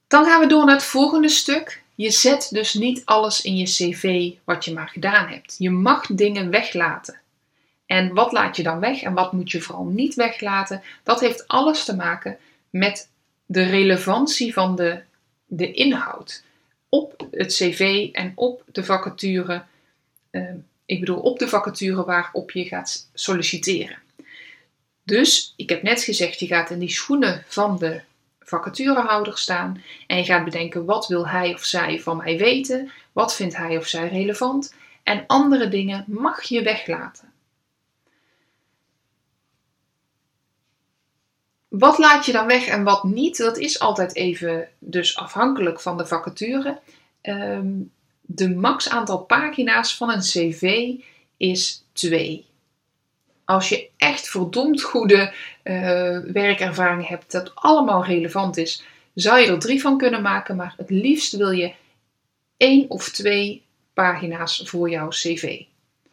Dan 0.08 0.26
gaan 0.26 0.40
we 0.40 0.48
door 0.48 0.66
naar 0.66 0.76
het 0.76 0.84
volgende 0.84 1.30
stuk. 1.30 1.84
Je 1.96 2.12
zet 2.12 2.48
dus 2.52 2.74
niet 2.74 3.06
alles 3.06 3.42
in 3.42 3.58
je 3.58 3.66
cv 3.66 4.32
wat 4.44 4.66
je 4.66 4.74
maar 4.74 4.90
gedaan 4.90 5.28
hebt. 5.28 5.56
Je 5.58 5.70
mag 5.70 6.06
dingen 6.06 6.50
weglaten. 6.50 7.20
En 7.86 8.14
wat 8.14 8.32
laat 8.32 8.56
je 8.56 8.64
dan 8.64 8.80
weg 8.80 9.02
en 9.02 9.14
wat 9.14 9.34
moet 9.34 9.52
je 9.52 9.62
vooral 9.62 9.86
niet 9.86 10.16
weglaten? 10.16 10.84
Dat 11.04 11.20
heeft 11.20 11.48
alles 11.48 11.86
te 11.86 11.96
maken 11.96 12.38
met 12.70 13.10
de 13.46 13.64
relevantie 13.64 14.54
van 14.54 14.76
de, 14.76 15.02
de 15.46 15.72
inhoud 15.72 16.44
op 16.90 17.28
het 17.32 17.54
cv 17.54 18.10
en 18.12 18.32
op 18.36 18.64
de 18.72 18.84
vacature. 18.84 19.64
Uh, 20.32 20.50
ik 20.86 21.00
bedoel, 21.00 21.20
op 21.20 21.40
de 21.40 21.48
vacature 21.48 22.06
waarop 22.06 22.52
je 22.52 22.66
gaat 22.66 23.10
solliciteren. 23.14 23.98
Dus, 25.04 25.54
ik 25.56 25.70
heb 25.70 25.84
net 25.84 26.04
gezegd, 26.04 26.40
je 26.40 26.48
gaat 26.48 26.70
in 26.70 26.80
die 26.80 26.92
schoenen 26.92 27.44
van 27.48 27.78
de 27.78 28.02
vacaturehouder 28.40 29.38
staan 29.38 29.84
en 30.08 30.18
je 30.18 30.24
gaat 30.24 30.44
bedenken 30.44 30.86
wat 30.86 31.08
wil 31.08 31.28
hij 31.28 31.54
of 31.54 31.64
zij 31.64 32.00
van 32.00 32.18
mij 32.18 32.38
weten, 32.38 32.92
wat 33.12 33.36
vindt 33.36 33.58
hij 33.58 33.78
of 33.78 33.88
zij 33.88 34.08
relevant 34.08 34.74
en 35.04 35.24
andere 35.28 35.68
dingen 35.68 36.04
mag 36.08 36.44
je 36.44 36.62
weglaten. 36.62 37.32
Wat 41.70 41.98
laat 41.98 42.26
je 42.26 42.32
dan 42.32 42.48
weg 42.48 42.68
en 42.68 42.84
wat 42.84 43.04
niet? 43.04 43.38
Dat 43.38 43.58
is 43.58 43.80
altijd 43.80 44.16
even 44.16 44.68
dus 44.80 45.18
afhankelijk 45.18 45.80
van 45.80 45.98
de 45.98 46.06
vacature. 46.06 46.80
Um, 47.22 47.92
de 48.22 48.56
max 48.56 48.90
aantal 48.90 49.20
pagina's 49.20 49.98
van 49.98 50.10
een 50.12 50.20
cv 50.20 50.94
is 51.38 51.84
2 51.94 52.50
als 53.50 53.70
je 53.70 53.90
echt 53.98 54.30
verdomd 54.30 54.82
goede 54.82 55.34
uh, 55.64 56.20
werkervaring 56.20 57.08
hebt, 57.08 57.32
dat 57.32 57.56
allemaal 57.56 58.06
relevant 58.06 58.58
is, 58.58 58.84
zou 59.14 59.40
je 59.40 59.48
er 59.48 59.60
drie 59.60 59.82
van 59.82 59.98
kunnen 59.98 60.22
maken. 60.22 60.56
Maar 60.56 60.74
het 60.78 60.90
liefst 60.90 61.36
wil 61.36 61.52
je 61.52 61.74
één 62.58 62.90
of 62.90 63.10
twee 63.10 63.64
pagina's 63.94 64.62
voor 64.66 64.90
jouw 64.90 65.08
cv. 65.08 65.62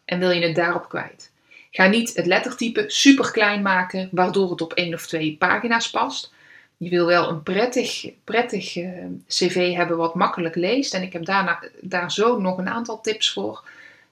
En 0.04 0.18
wil 0.18 0.30
je 0.30 0.46
het 0.46 0.54
daarop 0.54 0.88
kwijt. 0.88 1.32
Ga 1.76 1.87
niet 1.87 2.14
het 2.14 2.26
lettertype 2.26 2.85
super 2.87 3.30
klein 3.30 3.62
maken, 3.62 4.09
waardoor 4.12 4.50
het 4.50 4.61
op 4.61 4.73
één 4.73 4.95
of 4.95 5.06
twee 5.06 5.37
pagina's 5.37 5.90
past. 5.90 6.33
Je 6.76 6.88
wil 6.88 7.06
wel 7.06 7.28
een 7.28 7.42
prettig, 7.42 8.11
prettig 8.25 8.76
uh, 8.76 9.04
cv 9.28 9.75
hebben 9.75 9.97
wat 9.97 10.14
makkelijk 10.14 10.54
leest. 10.54 10.95
En 10.95 11.02
ik 11.02 11.12
heb 11.12 11.25
daarna, 11.25 11.62
daar 11.80 12.12
zo 12.12 12.40
nog 12.40 12.59
een 12.59 12.68
aantal 12.68 13.00
tips 13.00 13.33
voor. 13.33 13.64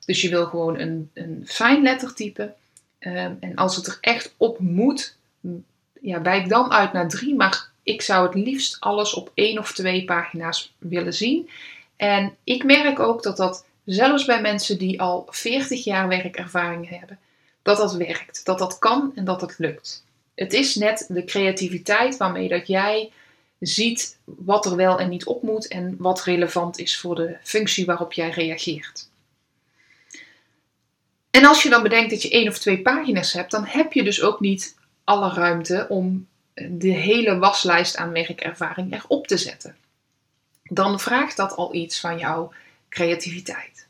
Dus 0.06 0.21
je 0.21 0.28
wil 0.28 0.47
gewoon 0.47 0.78
een, 0.78 1.11
een 1.14 1.42
fijn 1.47 1.83
lettertype. 1.83 2.52
Ehm, 2.99 3.33
en 3.40 3.54
als 3.54 3.76
het 3.76 3.87
er 3.87 3.99
echt 4.00 4.35
op 4.37 4.59
moet, 4.59 5.16
ja, 6.00 6.23
wijk 6.23 6.49
dan 6.49 6.73
uit 6.73 6.92
naar 6.92 7.09
drie. 7.09 7.35
Maar 7.35 7.68
ik 7.83 8.02
zou 8.02 8.26
het 8.26 8.35
liefst 8.35 8.76
alles 8.80 9.14
op 9.14 9.30
één 9.35 9.59
of 9.59 9.73
twee 9.73 10.04
pagina's 10.04 10.75
willen 10.78 11.14
zien. 11.14 11.50
En 11.97 12.37
ik 12.44 12.64
merk 12.64 12.99
ook 12.99 13.23
dat 13.23 13.37
dat 13.37 13.64
zelfs 13.85 14.25
bij 14.25 14.40
mensen 14.40 14.78
die 14.78 15.00
al 15.00 15.26
40 15.30 15.85
jaar 15.85 16.09
werkervaring 16.09 16.88
hebben, 16.88 17.18
dat 17.64 17.76
dat 17.76 17.94
werkt. 17.94 18.44
Dat 18.44 18.59
dat 18.59 18.78
kan 18.78 19.12
en 19.14 19.25
dat 19.25 19.40
het 19.40 19.54
lukt. 19.59 20.04
Het 20.35 20.52
is 20.52 20.75
net 20.75 21.06
de 21.09 21.25
creativiteit 21.25 22.16
waarmee 22.16 22.49
dat 22.49 22.66
jij 22.66 23.12
ziet 23.59 24.18
wat 24.25 24.66
er 24.66 24.76
wel 24.76 24.99
en 24.99 25.09
niet 25.09 25.25
op 25.25 25.42
moet 25.42 25.68
en 25.68 25.97
wat 25.99 26.23
relevant 26.23 26.78
is 26.78 26.99
voor 26.99 27.14
de 27.14 27.37
functie 27.42 27.87
waarop 27.87 28.12
jij 28.12 28.30
reageert. 28.30 29.09
En 31.30 31.44
als 31.44 31.62
je 31.62 31.71
dan 31.71 31.83
bedenkt 31.83 32.11
dat 32.11 32.23
je 32.23 32.30
één 32.30 32.49
of 32.49 32.59
twee 32.59 32.83
pagina's 32.83 33.33
hebt, 33.33 33.50
dan 33.50 33.64
heb 33.64 33.92
je 33.92 34.02
dus 34.02 34.23
ook 34.23 34.40
niet 34.40 34.76
alle 35.04 35.33
ruimte 35.33 35.87
om 35.88 36.26
de 36.54 36.92
hele 36.92 37.38
waslijst 37.38 37.97
aan 37.97 38.12
werkervaring 38.12 38.92
erop 38.94 39.26
te 39.26 39.37
zetten. 39.37 39.76
Dan 40.62 41.00
vraagt 41.00 41.37
dat 41.37 41.56
al 41.56 41.75
iets 41.75 42.00
van 42.00 42.18
jouw 42.18 42.52
creativiteit. 42.88 43.87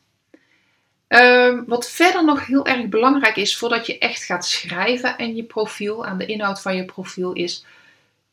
Um, 1.15 1.65
wat 1.67 1.91
verder 1.91 2.25
nog 2.25 2.47
heel 2.47 2.67
erg 2.67 2.89
belangrijk 2.89 3.37
is 3.37 3.57
voordat 3.57 3.87
je 3.87 3.99
echt 3.99 4.25
gaat 4.25 4.47
schrijven 4.47 5.19
aan 5.19 5.37
je 5.37 5.45
profiel, 5.45 6.07
aan 6.07 6.19
de 6.19 6.27
inhoud 6.27 6.63
van 6.63 6.77
je 6.77 6.85
profiel, 6.85 7.33
is 7.33 7.65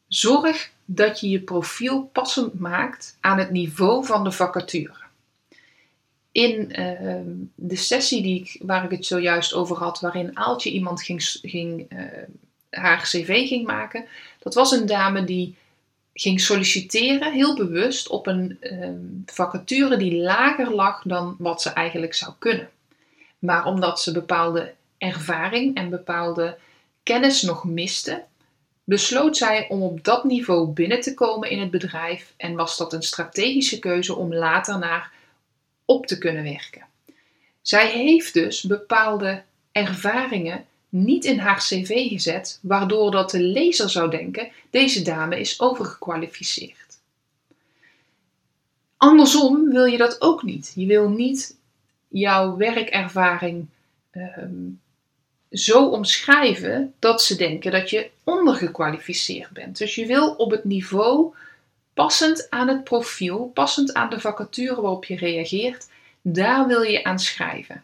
zorg 0.08 0.72
dat 0.86 1.20
je 1.20 1.30
je 1.30 1.40
profiel 1.40 2.10
passend 2.14 2.60
maakt 2.60 3.18
aan 3.20 3.38
het 3.38 3.52
niveau 3.52 4.06
van 4.06 4.24
de 4.24 4.32
vacature. 4.32 5.00
In 6.32 6.74
uh, 6.80 7.22
de 7.56 7.76
sessie 7.76 8.22
die 8.22 8.42
ik, 8.42 8.62
waar 8.62 8.84
ik 8.84 8.92
het 8.92 9.06
zojuist 9.06 9.54
over 9.54 9.78
had, 9.78 10.00
waarin 10.00 10.38
Aaltje 10.38 10.72
iemand 10.72 11.04
ging, 11.04 11.24
ging 11.42 11.86
uh, 11.94 12.00
haar 12.70 13.02
cv 13.02 13.48
ging 13.48 13.66
maken, 13.68 14.06
dat 14.40 14.54
was 14.54 14.72
een 14.72 14.86
dame 14.86 15.24
die 15.24 15.56
ging 16.14 16.42
solliciteren, 16.42 17.32
heel 17.32 17.56
bewust, 17.56 18.08
op 18.08 18.28
een 18.28 18.58
uh, 18.62 18.90
vacature 19.26 19.98
die 19.98 20.22
lager 20.22 20.76
lag 20.76 21.02
dan 21.04 21.36
wat 21.38 21.62
ze 21.62 21.70
eigenlijk 21.70 22.14
zou 22.14 22.34
kunnen. 22.40 22.70
Maar 23.40 23.66
omdat 23.66 24.02
ze 24.02 24.12
bepaalde 24.12 24.74
ervaring 24.98 25.76
en 25.76 25.90
bepaalde 25.90 26.58
kennis 27.04 27.42
nog 27.42 27.64
miste, 27.64 28.24
besloot 28.84 29.38
zij 29.38 29.70
om 29.70 29.82
op 29.82 30.04
dat 30.04 30.24
niveau 30.24 30.68
binnen 30.68 31.02
te 31.02 31.14
komen 31.14 31.50
in 31.50 31.60
het 31.60 31.72
bedrijf 31.72 32.34
en 32.38 32.56
was 32.56 32.78
dat 32.78 32.94
een 32.94 33.04
strategische 33.04 33.80
keuze 33.80 34.16
om 34.16 34.34
later 34.34 34.80
naar 34.80 35.12
op 35.86 36.06
te 36.06 36.18
kunnen 36.18 36.44
werken. 36.44 36.86
Zij 37.62 37.90
heeft 37.90 38.34
dus 38.34 38.64
bepaalde 38.64 39.44
ervaringen 39.72 40.66
niet 40.92 41.26
in 41.26 41.40
haar 41.40 41.58
cv 41.58 42.10
gezet, 42.10 42.60
waardoor 42.62 43.12
dat 43.12 43.32
de 43.32 43.42
lezer 43.42 43.90
zou 43.90 44.10
denken: 44.10 44.52
deze 44.70 45.02
dame 45.02 45.40
is 45.40 45.60
overgekwalificeerd. 45.60 47.00
Andersom 48.98 49.70
wil 49.70 49.86
je 49.86 49.98
dat 49.98 50.22
ook 50.22 50.44
niet. 50.44 50.72
Je 50.76 50.86
wil 50.86 51.10
niet 51.10 51.56
jouw 52.08 52.58
werkervaring 52.58 53.68
ehm, 54.12 54.70
zo 55.52 55.88
omschrijven 55.88 56.94
dat 57.00 57.22
ze 57.22 57.36
denken 57.36 57.72
dat 57.72 57.90
je 57.90 58.10
ondergekwalificeerd 58.24 59.50
bent. 59.50 59.78
Dus 59.78 59.96
je 59.96 60.06
wil 60.06 60.32
op 60.32 60.52
het 60.52 60.64
niveau 60.64 61.34
passend 61.94 62.48
aan 62.50 62.68
het 62.68 62.84
profiel, 62.84 63.52
passend 63.54 63.94
aan 63.94 64.10
de 64.10 64.20
vacature 64.20 64.82
waarop 64.82 65.06
je 65.06 65.16
reageert, 65.16 65.90
daar 66.22 66.68
wil 66.68 66.82
je 66.82 67.04
aan 67.04 67.20
schrijven. 67.20 67.84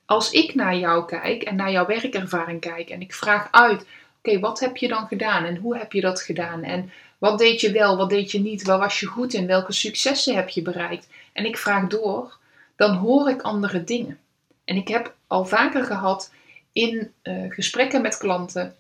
als 0.06 0.32
ik 0.32 0.56
naar 0.56 0.76
jou 0.76 1.06
kijk 1.06 1.44
en 1.44 1.56
naar 1.56 1.72
jouw 1.72 1.86
werkervaring 1.86 2.60
kijk 2.60 2.90
en 2.90 3.02
ik 3.02 3.14
vraag 3.14 3.48
uit, 3.52 3.86
oké, 4.18 4.40
wat 4.40 4.60
heb 4.60 4.78
je 4.78 4.88
dan 4.88 5.08
gedaan 5.08 5.46
en 5.46 5.56
hoe 5.56 5.78
heb 5.78 5.92
je 5.92 6.02
dat 6.02 6.22
gedaan 6.22 6.64
en 6.64 6.92
wat 7.18 7.40
deed 7.40 7.62
je 7.62 7.72
wel, 7.72 7.98
wat 7.98 8.10
deed 8.10 8.32
je 8.32 8.40
niet, 8.40 8.64
waar 8.64 8.80
was 8.80 9.00
je 9.00 9.06
goed 9.06 9.34
in, 9.34 9.48
welke 9.48 9.74
successen 9.74 10.36
heb 10.36 10.50
je 10.50 10.62
bereikt 10.62 11.08
en 11.34 11.46
ik 11.46 11.58
vraag 11.58 11.88
door, 11.88 12.38
dan 12.76 12.96
hoor 12.96 13.30
ik 13.30 13.42
andere 13.42 13.84
dingen. 13.84 14.20
En 14.66 14.76
ik 14.76 14.88
heb 14.88 15.14
al 15.28 15.46
vaker 15.46 15.84
gehad 15.84 16.32
in 16.72 17.12
uh, 17.24 17.52
gesprekken 17.52 18.02
met 18.02 18.18
klanten 18.18 18.76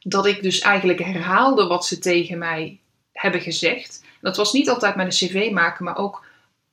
dat 0.00 0.26
ik 0.26 0.42
dus 0.42 0.58
eigenlijk 0.58 0.98
herhaalde 0.98 1.66
wat 1.66 1.86
ze 1.86 1.98
tegen 1.98 2.38
mij 2.38 2.78
hebben 3.12 3.40
gezegd. 3.40 4.04
Dat 4.20 4.36
was 4.36 4.52
niet 4.52 4.68
altijd 4.68 4.94
met 4.94 5.06
een 5.06 5.28
cv 5.28 5.50
maken, 5.50 5.84
maar 5.84 5.96
ook 5.96 6.24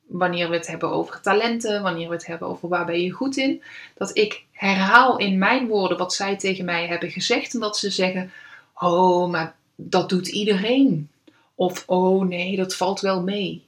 wanneer 0.08 0.50
we 0.50 0.56
het 0.56 0.68
hebben 0.68 0.92
over 0.92 1.22
talenten, 1.22 1.82
wanneer 1.82 2.08
we 2.08 2.14
het 2.14 2.26
hebben 2.26 2.48
over 2.48 2.70
waar 2.70 2.86
ben 2.86 3.02
je 3.02 3.12
goed 3.12 3.38
in, 3.38 3.64
dat 3.96 4.18
ik 4.18 4.44
herhaal 4.52 5.18
in 5.18 5.38
mijn 5.38 5.68
woorden 5.68 5.98
wat 5.98 6.14
zij 6.14 6.38
tegen 6.38 6.66
mij 6.66 6.88
hebben 6.88 7.12
gezegd 7.12 7.54
en 7.54 7.60
dat 7.60 7.78
ze 7.78 7.90
zeggen: 7.90 8.32
Oh, 8.74 9.30
maar 9.30 9.56
dat 9.76 10.10
doet 10.10 10.28
iedereen. 10.28 11.10
Of 11.56 11.84
oh 11.88 12.28
nee, 12.28 12.56
dat 12.56 12.76
valt 12.76 13.00
wel 13.00 13.22
mee. 13.22 13.66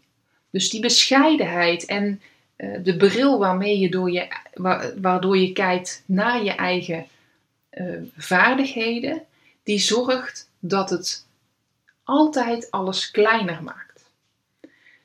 Dus 0.49 0.69
die 0.69 0.81
bescheidenheid 0.81 1.85
en 1.85 2.21
uh, 2.57 2.77
de 2.83 2.97
bril 2.97 3.39
waarmee 3.39 3.79
je 3.79 3.89
door 3.89 4.11
je, 4.11 4.27
waardoor 5.01 5.37
je 5.37 5.51
kijkt 5.51 6.03
naar 6.05 6.43
je 6.43 6.51
eigen 6.51 7.05
uh, 7.73 8.01
vaardigheden, 8.17 9.21
die 9.63 9.79
zorgt 9.79 10.49
dat 10.59 10.89
het 10.89 11.25
altijd 12.03 12.71
alles 12.71 13.11
kleiner 13.11 13.63
maakt. 13.63 13.88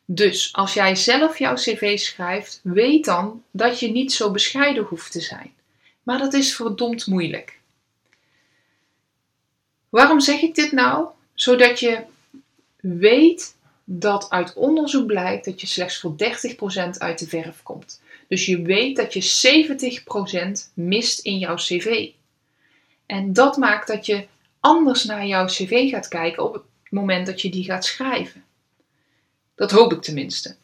Dus 0.05 0.53
als 0.53 0.75
jij 0.75 0.95
zelf 0.95 1.39
jouw 1.39 1.55
cv 1.55 1.99
schrijft, 1.99 2.61
weet 2.63 3.05
dan 3.05 3.43
dat 3.51 3.81
je 3.81 3.91
niet 3.91 4.13
zo 4.13 4.31
bescheiden 4.31 4.85
hoeft 4.85 5.13
te 5.13 5.21
zijn. 5.21 5.53
Maar 6.03 6.19
dat 6.19 6.33
is 6.33 6.55
verdomd 6.55 7.07
moeilijk. 7.07 7.59
Waarom 9.89 10.21
zeg 10.21 10.41
ik 10.41 10.55
dit 10.55 10.73
nou? 10.73 11.07
Zodat 11.35 11.81
je 11.81 12.03
weet 12.81 13.57
dat 13.85 14.31
uit 14.31 14.55
onderzoek 14.55 15.07
blijkt 15.07 15.45
dat 15.45 15.61
je 15.61 15.67
slechts 15.67 15.99
voor 15.99 16.15
30% 16.97 16.99
uit 16.99 17.19
de 17.19 17.29
verf 17.29 17.63
komt. 17.63 18.03
Dus 18.29 18.47
je 18.47 18.63
weet 18.63 18.97
dat 18.97 19.13
je 19.13 19.67
70% 20.69 20.73
mist 20.75 21.19
in 21.19 21.39
jouw 21.39 21.55
cv. 21.55 22.09
En 23.07 23.33
dat 23.33 23.57
maakt 23.57 23.87
dat 23.87 24.07
je 24.07 24.27
anders 24.61 25.05
naar 25.05 25.27
jouw 25.27 25.47
cv 25.47 25.91
gaat 25.91 26.09
kijken 26.09 26.45
op 26.45 26.55
het 26.55 26.63
moment 26.91 27.27
dat 27.27 27.41
je 27.41 27.51
die 27.51 27.65
gaat 27.65 27.85
schrijven. 27.85 28.45
Dat 29.55 29.71
hoop 29.71 29.93
ik 29.93 30.03
tenminste. 30.03 30.57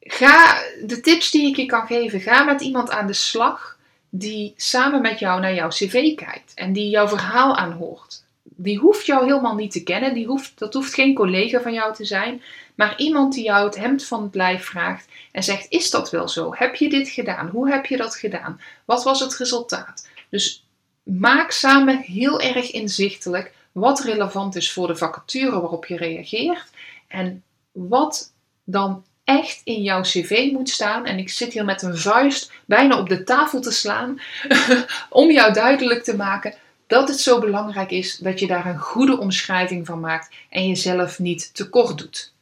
Ga 0.00 0.62
de 0.84 1.00
tips 1.00 1.30
die 1.30 1.48
ik 1.48 1.56
je 1.56 1.66
kan 1.66 1.86
geven, 1.86 2.20
ga 2.20 2.42
met 2.42 2.60
iemand 2.60 2.90
aan 2.90 3.06
de 3.06 3.12
slag 3.12 3.78
die 4.14 4.52
samen 4.56 5.00
met 5.00 5.18
jou 5.18 5.40
naar 5.40 5.54
jouw 5.54 5.68
cv 5.68 6.14
kijkt 6.14 6.52
en 6.54 6.72
die 6.72 6.88
jouw 6.88 7.08
verhaal 7.08 7.56
aanhoort. 7.56 8.24
Die 8.42 8.78
hoeft 8.78 9.06
jou 9.06 9.24
helemaal 9.24 9.54
niet 9.54 9.72
te 9.72 9.82
kennen, 9.82 10.14
die 10.14 10.26
hoeft, 10.26 10.58
dat 10.58 10.74
hoeft 10.74 10.94
geen 10.94 11.14
collega 11.14 11.60
van 11.60 11.72
jou 11.72 11.94
te 11.94 12.04
zijn, 12.04 12.42
maar 12.74 12.98
iemand 12.98 13.34
die 13.34 13.44
jou 13.44 13.66
het 13.66 13.76
hemd 13.76 14.04
van 14.04 14.22
het 14.22 14.34
lijf 14.34 14.64
vraagt 14.64 15.08
en 15.32 15.42
zegt: 15.42 15.66
Is 15.68 15.90
dat 15.90 16.10
wel 16.10 16.28
zo? 16.28 16.54
Heb 16.54 16.74
je 16.74 16.88
dit 16.88 17.08
gedaan? 17.08 17.48
Hoe 17.48 17.70
heb 17.70 17.86
je 17.86 17.96
dat 17.96 18.16
gedaan? 18.16 18.60
Wat 18.84 19.04
was 19.04 19.20
het 19.20 19.36
resultaat? 19.36 20.08
Dus 20.28 20.66
maak 21.02 21.50
samen 21.50 21.98
heel 21.98 22.40
erg 22.40 22.70
inzichtelijk 22.70 23.52
wat 23.72 24.00
relevant 24.00 24.56
is 24.56 24.72
voor 24.72 24.86
de 24.86 24.96
vacature 24.96 25.60
waarop 25.60 25.86
je 25.86 25.96
reageert 25.96 26.70
en 27.08 27.42
wat 27.72 28.32
dan 28.64 29.04
echt 29.24 29.60
in 29.64 29.82
jouw 29.82 30.00
cv 30.00 30.48
moet 30.52 30.68
staan. 30.68 31.06
En 31.06 31.18
ik 31.18 31.28
zit 31.28 31.52
hier 31.52 31.64
met 31.64 31.82
een 31.82 31.96
vuist 31.96 32.52
bijna 32.64 32.98
op 32.98 33.08
de 33.08 33.24
tafel 33.24 33.60
te 33.60 33.70
slaan 33.70 34.20
om 35.10 35.30
jou 35.30 35.52
duidelijk 35.52 36.04
te 36.04 36.16
maken 36.16 36.54
dat 36.86 37.08
het 37.08 37.20
zo 37.20 37.40
belangrijk 37.40 37.90
is 37.90 38.16
dat 38.16 38.40
je 38.40 38.46
daar 38.46 38.66
een 38.66 38.78
goede 38.78 39.18
omschrijving 39.18 39.86
van 39.86 40.00
maakt 40.00 40.34
en 40.48 40.68
jezelf 40.68 41.18
niet 41.18 41.54
tekort 41.54 41.98
doet. 41.98 42.32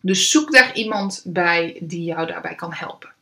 Dus 0.00 0.30
zoek 0.30 0.52
daar 0.52 0.74
iemand 0.74 1.22
bij 1.24 1.76
die 1.80 2.04
jou 2.04 2.26
daarbij 2.26 2.54
kan 2.54 2.72
helpen. 2.72 3.12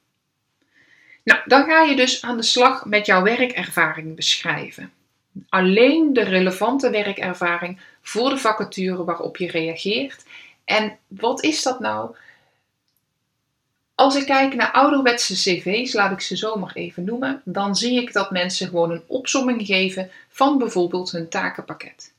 Nou, 1.24 1.40
dan 1.44 1.64
ga 1.64 1.82
je 1.82 1.96
dus 1.96 2.22
aan 2.22 2.36
de 2.36 2.42
slag 2.42 2.84
met 2.84 3.06
jouw 3.06 3.22
werkervaring 3.22 4.16
beschrijven. 4.16 4.92
Alleen 5.48 6.12
de 6.12 6.22
relevante 6.22 6.90
werkervaring 6.90 7.80
voor 8.02 8.30
de 8.30 8.38
vacature 8.38 9.04
waarop 9.04 9.36
je 9.36 9.50
reageert 9.50 10.24
en 10.70 10.98
wat 11.08 11.42
is 11.42 11.62
dat 11.62 11.80
nou? 11.80 12.14
Als 13.94 14.16
ik 14.16 14.26
kijk 14.26 14.54
naar 14.54 14.72
ouderwetse 14.72 15.34
cv's, 15.34 15.92
laat 15.92 16.12
ik 16.12 16.20
ze 16.20 16.36
zo 16.36 16.56
maar 16.56 16.74
even 16.74 17.04
noemen, 17.04 17.42
dan 17.44 17.76
zie 17.76 18.00
ik 18.00 18.12
dat 18.12 18.30
mensen 18.30 18.68
gewoon 18.68 18.90
een 18.90 19.02
opsomming 19.06 19.66
geven 19.66 20.10
van 20.28 20.58
bijvoorbeeld 20.58 21.10
hun 21.10 21.28
takenpakket. 21.28 22.12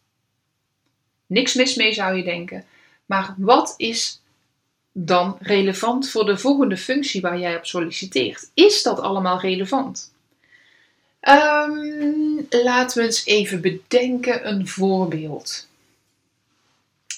Niks 1.26 1.54
mis 1.54 1.76
mee 1.76 1.94
zou 1.94 2.16
je 2.16 2.24
denken, 2.24 2.66
maar 3.06 3.36
wat 3.38 3.74
is 3.78 4.22
dan 4.92 5.38
relevant 5.40 6.10
voor 6.10 6.26
de 6.26 6.38
volgende 6.38 6.78
functie 6.78 7.22
waar 7.22 7.40
jij 7.40 7.56
op 7.56 7.66
solliciteert? 7.66 8.50
Is 8.54 8.84
dat 8.84 9.00
allemaal 9.00 9.40
relevant? 9.40 10.14
Um, 11.22 12.48
laten 12.50 12.98
we 12.98 13.04
eens 13.04 13.26
even 13.26 13.62
bedenken 13.62 14.48
een 14.48 14.68
voorbeeld. 14.68 15.70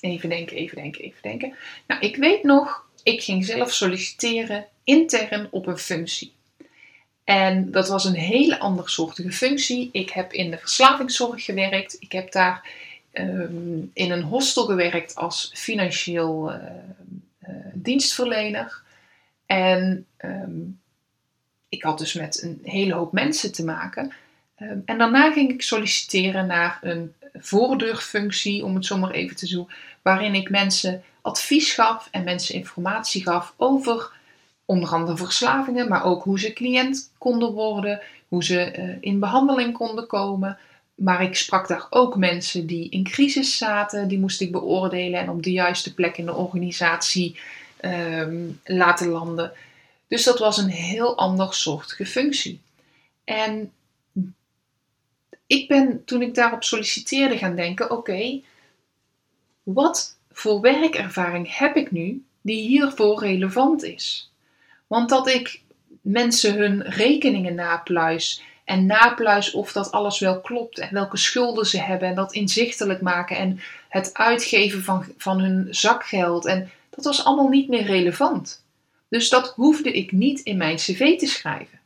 Even 0.04 0.30
denken, 0.30 0.58
even 0.58 0.76
denken, 0.76 1.02
even 1.02 1.22
denken. 1.22 1.54
Nou, 1.88 2.02
ik 2.02 2.16
weet 2.16 2.44
nog, 2.44 2.86
ik 3.04 3.24
ging 3.24 3.46
zelf 3.46 3.72
solliciteren 3.72 4.66
intern 4.84 5.48
op 5.52 5.68
een 5.68 5.78
functie. 5.78 6.34
En 7.24 7.72
dat 7.72 7.88
was 7.88 8.06
een 8.06 8.16
hele 8.16 8.60
andersoortige 8.60 9.32
functie. 9.32 9.90
Ik 9.92 10.10
heb 10.10 10.34
in 10.34 10.52
de 10.52 10.58
verslavingszorg 10.58 11.44
gewerkt. 11.44 11.98
Ik 12.00 12.12
heb 12.12 12.32
daar 12.32 12.70
ehm, 13.12 13.78
in 13.94 14.12
een 14.12 14.24
hostel 14.24 14.66
gewerkt 14.66 15.16
als 15.16 15.52
financieel 15.54 16.54
uh, 16.54 16.58
uh, 17.48 17.56
dienstverlener. 17.74 18.82
En 19.46 20.06
ehm, 20.18 20.62
ik 21.70 21.84
had 21.84 21.98
dus 21.98 22.14
met 22.14 22.42
een 22.42 22.60
hele 22.64 22.94
hoop 22.94 23.12
mensen 23.12 23.52
te 23.52 23.64
maken. 23.64 24.14
Ehm, 24.64 24.80
en 24.86 24.98
daarna 24.98 25.32
ging 25.32 25.52
ik 25.52 25.62
solliciteren 25.62 26.48
naar 26.48 26.80
een 26.82 27.14
voordeurfunctie, 27.34 28.66
om 28.66 28.76
het 28.76 28.86
zo 28.86 28.98
maar 28.98 29.12
even 29.12 29.36
te 29.36 29.50
doen, 29.50 29.70
waarin 30.02 30.36
ik 30.36 30.50
mensen 30.50 31.04
advies 31.22 31.74
gaf 31.74 32.08
en 32.12 32.24
mensen 32.24 32.56
informatie 32.56 33.24
gaf 33.24 33.54
over 33.58 34.12
onder 34.66 34.90
andere 34.90 35.18
verslavingen, 35.18 35.88
maar 35.90 36.04
ook 36.04 36.24
hoe 36.24 36.40
ze 36.40 36.54
cliënt 36.54 37.12
konden 37.18 37.52
worden, 37.52 38.02
hoe 38.28 38.44
ze 38.44 38.76
uh, 38.78 38.96
in 39.00 39.20
behandeling 39.20 39.74
konden 39.74 40.08
komen, 40.08 40.58
maar 40.96 41.24
ik 41.24 41.36
sprak 41.36 41.68
daar 41.68 41.88
ook 41.90 42.16
mensen 42.16 42.66
die 42.66 42.90
in 42.90 43.04
crisis 43.04 43.58
zaten, 43.58 44.08
die 44.08 44.20
moest 44.20 44.42
ik 44.42 44.52
beoordelen 44.52 45.20
en 45.20 45.30
op 45.30 45.44
de 45.44 45.52
juiste 45.52 45.94
plek 45.94 46.18
in 46.18 46.26
de 46.26 46.34
organisatie 46.34 47.40
ehm, 47.78 48.46
laten 48.64 49.08
landen. 49.08 49.52
Dus 50.08 50.24
dat 50.24 50.40
was 50.40 50.58
een 50.58 50.70
heel 50.70 51.18
ander 51.18 51.54
soort 51.54 51.98
functie. 52.04 52.62
En 53.24 53.72
ik 55.54 55.68
ben 55.68 56.06
toen 56.06 56.22
ik 56.22 56.36
daarop 56.36 56.64
solliciteerde 56.64 57.38
gaan 57.38 57.56
denken: 57.56 57.92
oké, 57.92 58.42
wat 59.64 60.18
voor 60.32 60.62
werkervaring 60.62 61.58
heb 61.58 61.76
ik 61.76 61.92
nu 61.92 62.26
die 62.42 62.68
hiervoor 62.68 63.20
relevant 63.20 63.84
is? 63.84 64.32
Want 64.88 65.10
dat 65.10 65.28
ik 65.28 65.62
mensen 66.02 66.54
hun 66.58 66.82
rekeningen 66.82 67.56
napluis 67.56 68.44
en 68.64 68.86
napluis 68.86 69.52
of 69.52 69.72
dat 69.72 69.92
alles 69.92 70.20
wel 70.20 70.42
klopt 70.42 70.80
en 70.80 70.90
welke 70.92 71.18
schulden 71.18 71.66
ze 71.66 71.82
hebben 71.82 72.08
en 72.08 72.16
dat 72.16 72.34
inzichtelijk 72.34 73.02
maken 73.02 73.38
en 73.38 73.60
het 73.90 74.14
uitgeven 74.14 74.84
van, 74.84 75.06
van 75.18 75.40
hun 75.40 75.68
zakgeld. 75.70 76.46
En 76.46 76.72
dat 76.90 77.06
was 77.06 77.24
allemaal 77.24 77.50
niet 77.50 77.70
meer 77.70 77.86
relevant. 77.86 78.64
Dus 79.10 79.30
dat 79.30 79.54
hoefde 79.56 79.92
ik 79.92 80.12
niet 80.12 80.40
in 80.40 80.58
mijn 80.58 80.76
cv 80.76 81.18
te 81.18 81.28
schrijven. 81.28 81.80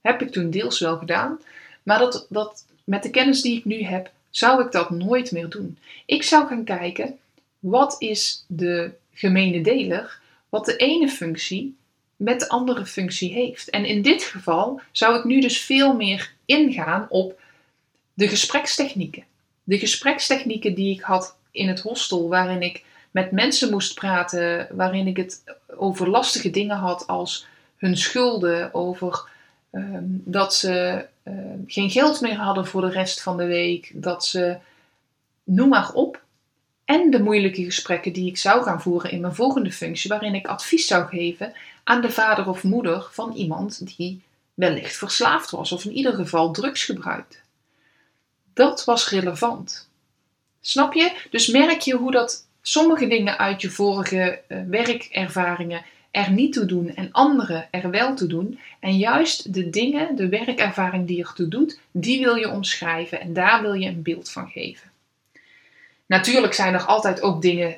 Heb 0.00 0.22
ik 0.22 0.32
toen 0.32 0.50
deels 0.50 0.78
wel 0.78 0.98
gedaan, 0.98 1.40
maar 1.82 1.98
dat, 1.98 2.26
dat, 2.28 2.64
met 2.86 3.02
de 3.02 3.10
kennis 3.10 3.42
die 3.42 3.58
ik 3.58 3.64
nu 3.64 3.82
heb, 3.82 4.10
zou 4.30 4.64
ik 4.64 4.72
dat 4.72 4.90
nooit 4.90 5.32
meer 5.32 5.48
doen. 5.48 5.78
Ik 6.06 6.22
zou 6.22 6.46
gaan 6.46 6.64
kijken, 6.64 7.18
wat 7.58 7.96
is 7.98 8.44
de 8.46 8.90
gemene 9.12 9.60
deler, 9.60 10.18
wat 10.48 10.64
de 10.64 10.76
ene 10.76 11.08
functie 11.08 11.76
met 12.16 12.40
de 12.40 12.48
andere 12.48 12.86
functie 12.86 13.32
heeft. 13.32 13.70
En 13.70 13.84
in 13.84 14.02
dit 14.02 14.22
geval 14.22 14.80
zou 14.92 15.18
ik 15.18 15.24
nu 15.24 15.40
dus 15.40 15.60
veel 15.60 15.94
meer 15.94 16.32
ingaan 16.44 17.06
op 17.08 17.40
de 18.14 18.28
gesprekstechnieken. 18.28 19.24
De 19.64 19.78
gesprekstechnieken 19.78 20.74
die 20.74 20.94
ik 20.94 21.00
had 21.00 21.36
in 21.50 21.68
het 21.68 21.80
hostel, 21.80 22.28
waarin 22.28 22.62
ik 22.62 22.84
met 23.10 23.30
mensen 23.30 23.70
moest 23.70 23.94
praten, 23.94 24.68
waarin 24.70 25.06
ik 25.06 25.16
het 25.16 25.42
over 25.76 26.08
lastige 26.08 26.50
dingen 26.50 26.76
had 26.76 27.06
als 27.06 27.46
hun 27.76 27.96
schulden, 27.96 28.74
over 28.74 29.28
ehm, 29.70 30.04
dat 30.08 30.54
ze 30.54 31.04
geen 31.66 31.90
geld 31.90 32.20
meer 32.20 32.36
hadden 32.36 32.66
voor 32.66 32.80
de 32.80 32.90
rest 32.90 33.22
van 33.22 33.36
de 33.36 33.46
week, 33.46 33.90
dat 33.94 34.24
ze 34.24 34.56
noem 35.44 35.68
maar 35.68 35.92
op. 35.92 36.24
En 36.84 37.10
de 37.10 37.22
moeilijke 37.22 37.64
gesprekken 37.64 38.12
die 38.12 38.28
ik 38.28 38.36
zou 38.36 38.62
gaan 38.62 38.82
voeren 38.82 39.10
in 39.10 39.20
mijn 39.20 39.34
volgende 39.34 39.72
functie, 39.72 40.10
waarin 40.10 40.34
ik 40.34 40.46
advies 40.46 40.86
zou 40.86 41.06
geven 41.06 41.52
aan 41.84 42.00
de 42.00 42.10
vader 42.10 42.48
of 42.48 42.62
moeder 42.62 43.08
van 43.10 43.32
iemand 43.32 43.96
die 43.96 44.22
wellicht 44.54 44.96
verslaafd 44.96 45.50
was 45.50 45.72
of 45.72 45.84
in 45.84 45.92
ieder 45.92 46.14
geval 46.14 46.52
drugs 46.52 46.84
gebruikte. 46.84 47.36
Dat 48.54 48.84
was 48.84 49.08
relevant. 49.08 49.88
Snap 50.60 50.92
je? 50.94 51.12
Dus 51.30 51.46
merk 51.46 51.80
je 51.80 51.94
hoe 51.94 52.10
dat 52.10 52.46
sommige 52.62 53.06
dingen 53.06 53.38
uit 53.38 53.60
je 53.60 53.70
vorige 53.70 54.40
uh, 54.48 54.62
werkervaringen 54.68 55.84
er 56.16 56.30
niet 56.30 56.52
toe 56.52 56.64
doen 56.64 56.94
en 56.94 57.08
andere 57.12 57.66
er 57.70 57.90
wel 57.90 58.14
toe 58.14 58.28
doen. 58.28 58.58
En 58.80 58.96
juist 58.96 59.54
de 59.54 59.70
dingen, 59.70 60.16
de 60.16 60.28
werkervaring 60.28 61.06
die 61.06 61.22
er 61.22 61.32
toe 61.34 61.48
doet, 61.48 61.78
die 61.90 62.24
wil 62.24 62.34
je 62.34 62.50
omschrijven 62.50 63.20
en 63.20 63.32
daar 63.32 63.62
wil 63.62 63.72
je 63.72 63.88
een 63.88 64.02
beeld 64.02 64.30
van 64.30 64.48
geven. 64.48 64.90
Natuurlijk 66.06 66.54
zijn 66.54 66.74
er 66.74 66.84
altijd 66.84 67.22
ook 67.22 67.42
dingen 67.42 67.76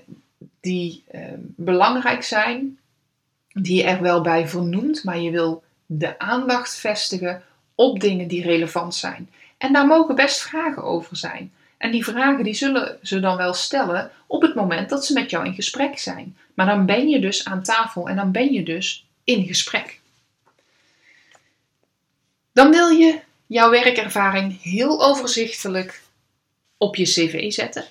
die 0.60 1.04
uh, 1.12 1.20
belangrijk 1.56 2.22
zijn 2.22 2.78
die 3.52 3.76
je 3.76 3.84
er 3.84 4.02
wel 4.02 4.20
bij 4.20 4.48
vernoemt, 4.48 5.04
maar 5.04 5.18
je 5.18 5.30
wil 5.30 5.62
de 5.86 6.18
aandacht 6.18 6.78
vestigen 6.78 7.42
op 7.74 8.00
dingen 8.00 8.28
die 8.28 8.42
relevant 8.42 8.94
zijn. 8.94 9.30
En 9.56 9.72
daar 9.72 9.86
mogen 9.86 10.14
best 10.14 10.40
vragen 10.40 10.82
over 10.82 11.16
zijn. 11.16 11.52
En 11.78 11.90
die 11.90 12.04
vragen 12.04 12.44
die 12.44 12.54
zullen 12.54 12.98
ze 13.02 13.20
dan 13.20 13.36
wel 13.36 13.54
stellen 13.54 14.10
op 14.26 14.42
het 14.42 14.54
moment 14.54 14.88
dat 14.88 15.06
ze 15.06 15.12
met 15.12 15.30
jou 15.30 15.46
in 15.46 15.54
gesprek 15.54 15.98
zijn. 15.98 16.36
Maar 16.54 16.66
dan 16.66 16.86
ben 16.86 17.08
je 17.08 17.20
dus 17.20 17.44
aan 17.44 17.62
tafel 17.62 18.08
en 18.08 18.16
dan 18.16 18.32
ben 18.32 18.52
je 18.52 18.62
dus 18.62 19.06
in 19.24 19.46
gesprek. 19.46 20.00
Dan 22.52 22.70
wil 22.70 22.88
je 22.88 23.20
jouw 23.46 23.70
werkervaring 23.70 24.62
heel 24.62 25.04
overzichtelijk 25.04 26.02
op 26.76 26.96
je 26.96 27.04
cv 27.04 27.52
zetten. 27.52 27.84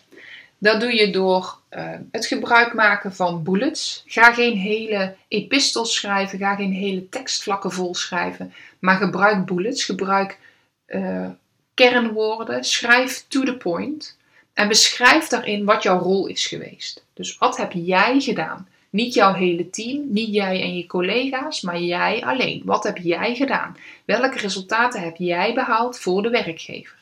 Dat 0.58 0.80
doe 0.80 0.96
je 0.96 1.10
door 1.10 1.58
uh, 1.70 1.90
het 2.12 2.26
gebruik 2.26 2.74
maken 2.74 3.16
van 3.16 3.44
bullets. 3.44 4.04
Ga 4.06 4.34
geen 4.34 4.58
hele 4.58 5.16
epistels 5.28 5.94
schrijven, 5.94 6.40
ga 6.40 6.56
geen 6.56 6.72
hele 6.72 7.10
tekstvlakken 7.10 7.72
vol 7.72 7.96
schrijven, 7.96 8.54
maar 8.80 8.98
gebruik 8.98 9.46
bullets, 9.46 9.84
gebruik 9.84 10.40
uh, 10.88 11.30
kernwoorden, 11.78 12.64
schrijf 12.64 13.26
to 13.28 13.44
the 13.44 13.58
point 13.58 14.18
en 14.54 14.68
beschrijf 14.68 15.28
daarin 15.28 15.66
wat 15.66 15.84
jouw 15.84 16.00
rol 16.00 16.28
is 16.28 16.46
geweest. 16.46 17.04
Dus 17.14 17.38
wat 17.38 17.58
heb 17.58 17.72
jij 17.72 18.20
gedaan? 18.20 18.68
Niet 18.90 19.14
jouw 19.14 19.34
hele 19.34 19.70
team, 19.70 20.04
niet 20.08 20.34
jij 20.34 20.62
en 20.62 20.78
je 20.78 20.86
collega's, 20.86 21.62
maar 21.62 21.80
jij 21.80 22.24
alleen. 22.24 22.62
Wat 22.66 22.84
heb 22.84 22.98
jij 22.98 23.36
gedaan? 23.36 23.78
Welke 24.06 24.38
resultaten 24.38 25.02
heb 25.02 25.16
jij 25.18 25.54
behaald 25.54 26.00
voor 26.00 26.22
de 26.22 26.30
werkgever? 26.30 26.98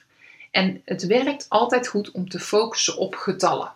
En 0.51 0.81
het 0.85 1.05
werkt 1.05 1.45
altijd 1.49 1.87
goed 1.87 2.11
om 2.11 2.29
te 2.29 2.39
focussen 2.39 2.97
op 2.97 3.15
getallen. 3.15 3.71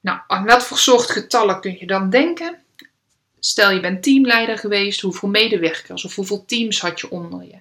Nou, 0.00 0.18
aan 0.26 0.44
wat 0.44 0.64
voor 0.64 0.78
soort 0.78 1.10
getallen 1.10 1.60
kun 1.60 1.76
je 1.78 1.86
dan 1.86 2.10
denken? 2.10 2.58
Stel 3.38 3.70
je 3.70 3.80
bent 3.80 4.02
teamleider 4.02 4.58
geweest, 4.58 5.00
hoeveel 5.00 5.28
medewerkers 5.28 6.04
of 6.04 6.14
hoeveel 6.14 6.44
teams 6.44 6.80
had 6.80 7.00
je 7.00 7.10
onder 7.10 7.44
je? 7.44 7.56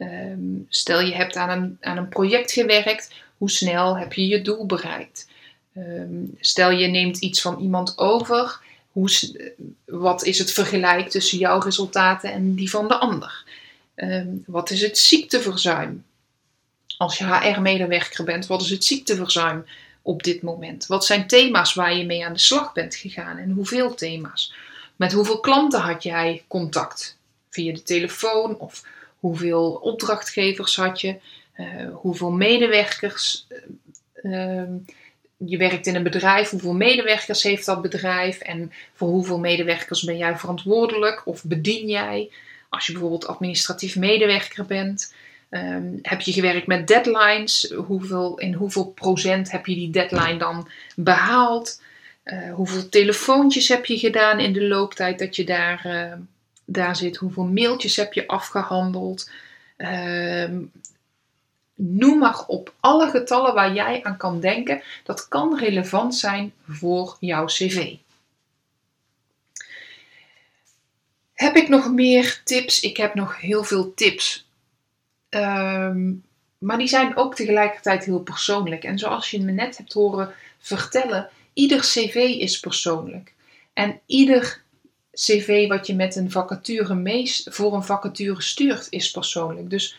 Ehm, 0.00 0.58
stel 0.68 1.00
je 1.00 1.14
hebt 1.14 1.36
aan 1.36 1.50
een, 1.50 1.78
aan 1.80 1.96
een 1.96 2.08
project 2.08 2.52
gewerkt, 2.52 3.12
hoe 3.36 3.50
snel 3.50 3.98
heb 3.98 4.12
je 4.12 4.26
je 4.26 4.42
doel 4.42 4.66
bereikt? 4.66 5.28
Ehm, 5.74 6.24
stel 6.38 6.70
je 6.70 6.86
neemt 6.86 7.18
iets 7.18 7.40
van 7.40 7.60
iemand 7.60 7.98
over, 7.98 8.60
hoe, 8.92 9.10
wat 9.84 10.24
is 10.24 10.38
het 10.38 10.52
vergelijk 10.52 11.08
tussen 11.08 11.38
jouw 11.38 11.60
resultaten 11.60 12.32
en 12.32 12.54
die 12.54 12.70
van 12.70 12.88
de 12.88 12.98
ander? 12.98 13.44
Ehm, 13.94 14.28
wat 14.46 14.70
is 14.70 14.80
het 14.80 14.98
ziekteverzuim? 14.98 16.04
Als 16.96 17.18
je 17.18 17.24
HR-medewerker 17.24 18.24
bent, 18.24 18.46
wat 18.46 18.60
is 18.60 18.70
het 18.70 18.84
ziekteverzuim 18.84 19.64
op 20.02 20.22
dit 20.22 20.42
moment? 20.42 20.86
Wat 20.86 21.04
zijn 21.04 21.26
thema's 21.26 21.74
waar 21.74 21.96
je 21.96 22.04
mee 22.04 22.26
aan 22.26 22.32
de 22.32 22.38
slag 22.38 22.72
bent 22.72 22.94
gegaan 22.94 23.38
en 23.38 23.50
hoeveel 23.50 23.94
thema's? 23.94 24.54
Met 24.96 25.12
hoeveel 25.12 25.40
klanten 25.40 25.80
had 25.80 26.02
jij 26.02 26.44
contact? 26.48 27.18
Via 27.50 27.72
de 27.72 27.82
telefoon 27.82 28.58
of 28.58 28.82
hoeveel 29.20 29.72
opdrachtgevers 29.72 30.76
had 30.76 31.00
je? 31.00 31.16
Uh, 31.56 31.66
hoeveel 31.92 32.30
medewerkers? 32.30 33.46
Uh, 34.22 34.62
je 35.36 35.56
werkt 35.56 35.86
in 35.86 35.94
een 35.94 36.02
bedrijf, 36.02 36.50
hoeveel 36.50 36.74
medewerkers 36.74 37.42
heeft 37.42 37.66
dat 37.66 37.82
bedrijf 37.82 38.38
en 38.38 38.72
voor 38.94 39.08
hoeveel 39.08 39.38
medewerkers 39.38 40.02
ben 40.02 40.16
jij 40.16 40.36
verantwoordelijk 40.36 41.22
of 41.24 41.44
bedien 41.44 41.88
jij? 41.88 42.30
Als 42.68 42.86
je 42.86 42.92
bijvoorbeeld 42.92 43.26
administratief 43.26 43.96
medewerker 43.96 44.66
bent, 44.66 45.12
Um, 45.50 45.98
heb 46.02 46.20
je 46.20 46.32
gewerkt 46.32 46.66
met 46.66 46.86
deadlines? 46.86 47.72
Hoeveel, 47.86 48.38
in 48.38 48.54
hoeveel 48.54 48.86
procent 48.86 49.50
heb 49.50 49.66
je 49.66 49.74
die 49.74 49.90
deadline 49.90 50.36
dan 50.36 50.68
behaald? 50.96 51.82
Uh, 52.24 52.54
hoeveel 52.54 52.88
telefoontjes 52.88 53.68
heb 53.68 53.86
je 53.86 53.98
gedaan 53.98 54.40
in 54.40 54.52
de 54.52 54.68
looptijd 54.68 55.18
dat 55.18 55.36
je 55.36 55.44
daar, 55.44 55.86
daar 56.72 56.96
zit? 56.96 57.16
Hoeveel 57.16 57.44
mailtjes 57.44 57.96
heb 57.96 58.12
je 58.12 58.26
afgehandeld? 58.26 59.30
Uh, 59.78 60.58
noem 61.74 62.18
maar 62.18 62.44
op 62.46 62.74
alle 62.80 63.10
getallen 63.10 63.54
waar 63.54 63.72
jij 63.72 64.02
aan 64.02 64.16
kan 64.16 64.40
denken. 64.40 64.82
Dat 65.04 65.28
kan 65.28 65.58
relevant 65.58 66.14
zijn 66.14 66.52
voor 66.68 67.16
jouw 67.20 67.44
cv. 67.44 67.94
Heb 71.34 71.56
ik 71.56 71.68
nog 71.68 71.90
meer 71.92 72.40
tips? 72.44 72.80
Ik 72.80 72.96
heb 72.96 73.14
nog 73.14 73.40
heel 73.40 73.64
veel 73.64 73.94
tips 73.94 74.48
Ehm, 75.30 76.12
maar 76.58 76.78
die 76.78 76.88
zijn 76.88 77.16
ook 77.16 77.34
tegelijkertijd 77.34 78.04
heel 78.04 78.20
persoonlijk. 78.20 78.84
En 78.84 78.98
zoals 78.98 79.30
je 79.30 79.40
me 79.40 79.52
net 79.52 79.76
hebt 79.76 79.92
horen 79.92 80.34
vertellen, 80.58 81.28
ieder 81.52 81.80
cv 81.80 82.14
is 82.14 82.60
persoonlijk. 82.60 83.34
En 83.72 84.00
ieder 84.06 84.62
cv 85.12 85.68
wat 85.68 85.86
je 85.86 85.94
met 85.94 86.16
een 86.16 86.30
vacature 86.30 87.24
voor 87.44 87.74
een 87.74 87.84
vacature 87.84 88.42
stuurt, 88.42 88.86
is 88.90 89.10
persoonlijk. 89.10 89.70
Dus 89.70 89.98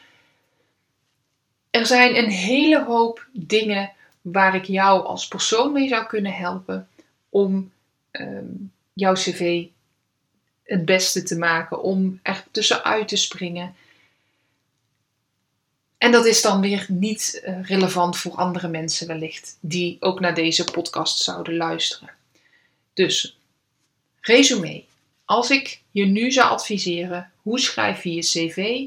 er 1.69 1.85
zijn 1.85 2.15
een 2.15 2.29
hele 2.29 2.83
hoop 2.83 3.27
dingen 3.31 3.91
waar 4.21 4.55
ik 4.55 4.65
jou 4.65 5.05
als 5.05 5.27
persoon 5.27 5.71
mee 5.71 5.87
zou 5.87 6.05
kunnen 6.05 6.33
helpen 6.33 6.87
om 7.29 7.71
ehm, 8.11 8.45
jouw 8.93 9.13
cv 9.13 9.65
het 10.63 10.85
beste 10.85 11.23
te 11.23 11.37
maken, 11.37 11.81
om 11.81 12.19
er 12.23 12.43
tussenuit 12.51 13.07
te 13.07 13.15
springen. 13.15 13.75
En 15.97 16.11
dat 16.11 16.25
is 16.25 16.41
dan 16.41 16.61
weer 16.61 16.85
niet 16.87 17.41
eh, 17.43 17.63
relevant 17.63 18.17
voor 18.17 18.35
andere 18.35 18.67
mensen 18.67 19.07
wellicht, 19.07 19.57
die 19.59 19.97
ook 19.99 20.19
naar 20.19 20.35
deze 20.35 20.63
podcast 20.63 21.17
zouden 21.17 21.57
luisteren. 21.57 22.09
Dus, 22.93 23.37
resume. 24.19 24.83
Als 25.31 25.49
ik 25.49 25.81
je 25.91 26.05
nu 26.05 26.31
zou 26.31 26.49
adviseren, 26.49 27.31
hoe 27.41 27.59
schrijf 27.59 28.03
je 28.03 28.13
je 28.13 28.21
cv? 28.21 28.81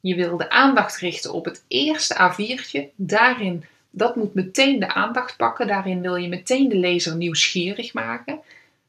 Je 0.00 0.14
wil 0.14 0.36
de 0.36 0.50
aandacht 0.50 0.96
richten 0.96 1.32
op 1.32 1.44
het 1.44 1.64
eerste 1.68 2.14
A4'tje. 2.14 2.80
Daarin, 2.96 3.64
dat 3.90 4.16
moet 4.16 4.34
meteen 4.34 4.78
de 4.78 4.94
aandacht 4.94 5.36
pakken. 5.36 5.66
Daarin 5.66 6.00
wil 6.00 6.16
je 6.16 6.28
meteen 6.28 6.68
de 6.68 6.76
lezer 6.76 7.16
nieuwsgierig 7.16 7.92
maken. 7.92 8.40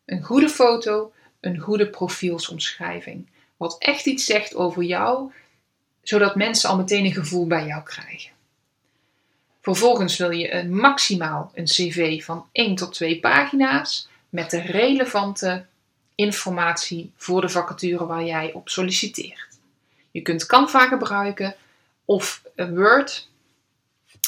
Een 0.06 0.24
goede 0.24 0.50
foto, 0.50 1.12
een 1.40 1.60
goede 1.60 1.88
profielsomschrijving. 1.88 3.28
Wat 3.58 3.76
echt 3.80 4.06
iets 4.06 4.26
zegt 4.26 4.56
over 4.56 4.84
jou, 4.84 5.32
zodat 6.02 6.36
mensen 6.36 6.70
al 6.70 6.78
meteen 6.78 7.06
een 7.06 7.14
gevoel 7.14 7.48
bij 7.48 7.66
jou 7.66 7.84
krijgen. 7.84 8.32
Vervolgens 9.62 10.18
wil 10.18 10.32
je 10.32 10.54
een 10.54 10.76
maximaal 10.76 11.52
een 11.54 11.66
cv 11.66 12.24
van 12.24 12.46
1 12.52 12.76
tot 12.76 12.94
2 12.94 13.20
pagina's 13.20 14.10
met 14.30 14.50
de 14.50 14.62
relevante 14.62 15.66
informatie 16.26 17.12
voor 17.16 17.42
de 17.42 17.50
vacature 17.50 18.06
waar 18.06 18.24
jij 18.24 18.54
op 18.54 18.70
solliciteert. 18.70 19.48
Je 20.12 20.22
kunt 20.22 20.46
Canva 20.46 20.88
gebruiken 20.88 21.56
of 22.06 22.42
Word. 22.56 23.30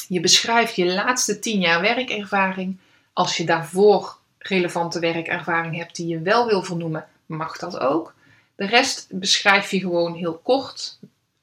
Je 0.08 0.20
beschrijft 0.20 0.76
je 0.76 0.86
laatste 0.86 1.38
10 1.38 1.60
jaar 1.60 1.80
werkervaring. 1.80 2.78
Als 3.12 3.36
je 3.36 3.44
daarvoor 3.44 4.18
relevante 4.38 4.98
werkervaring 4.98 5.76
hebt 5.76 5.96
die 5.96 6.06
je 6.06 6.20
wel 6.20 6.46
wil 6.46 6.62
vernoemen, 6.62 7.06
mag 7.26 7.58
dat 7.58 7.78
ook. 7.78 8.14
De 8.56 8.66
rest 8.66 9.06
beschrijf 9.10 9.70
je 9.70 9.78
gewoon 9.78 10.14
heel 10.14 10.40
kort. 10.42 10.98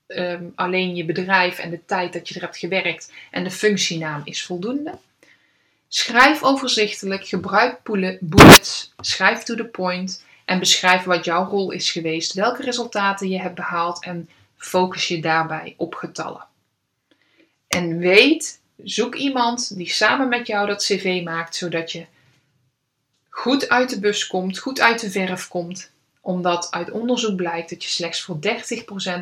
Ehm, 0.08 0.44
alleen 0.56 0.96
je 0.96 1.06
bedrijf 1.06 1.60
en 1.60 1.70
de 1.70 1.86
tijd 1.86 2.14
dat 2.14 2.30
je 2.30 2.36
er 2.36 2.42
hebt 2.42 2.58
gewerkt 2.58 3.14
en 3.32 3.44
de 3.44 3.52
functienaam 3.52 4.22
is 4.24 4.44
voldoende. 4.44 4.98
Schrijf 5.88 6.44
overzichtelijk, 6.44 7.28
gebruik 7.28 7.80
bullets, 8.20 8.94
schrijf 8.98 9.44
to 9.44 9.56
the 9.56 9.66
point 9.66 10.24
en 10.52 10.60
beschrijf 10.60 11.04
wat 11.04 11.26
jouw 11.26 11.46
rol 11.50 11.72
is 11.72 11.92
geweest, 11.92 12.34
welke 12.34 12.64
resultaten 12.64 13.30
je 13.30 13.40
hebt 13.40 13.56
behaald 13.56 14.04
en 14.04 14.30
focus 14.58 15.08
je 15.08 15.22
daarbij 15.22 15.74
op 15.78 15.96
getallen. 15.96 16.46
En 17.68 17.98
weet, 17.98 18.62
zoek 18.84 19.16
iemand 19.16 19.78
die 19.78 19.90
samen 19.90 20.28
met 20.28 20.48
jou 20.48 20.68
dat 20.68 20.84
cv 20.84 21.22
maakt, 21.24 21.56
zodat 21.56 21.92
je 21.92 22.06
goed 23.30 23.70
uit 23.70 23.90
de 23.90 24.00
bus 24.00 24.28
komt, 24.28 24.58
goed 24.58 24.80
uit 24.80 25.00
de 25.00 25.12
verf 25.12 25.48
komt. 25.48 25.92
Omdat 26.22 26.72
uit 26.72 26.92
onderzoek 26.92 27.36
blijkt 27.36 27.70
dat 27.70 27.84
je 27.84 27.90
slechts 27.90 28.22
voor 28.22 28.36
30% 28.36 28.40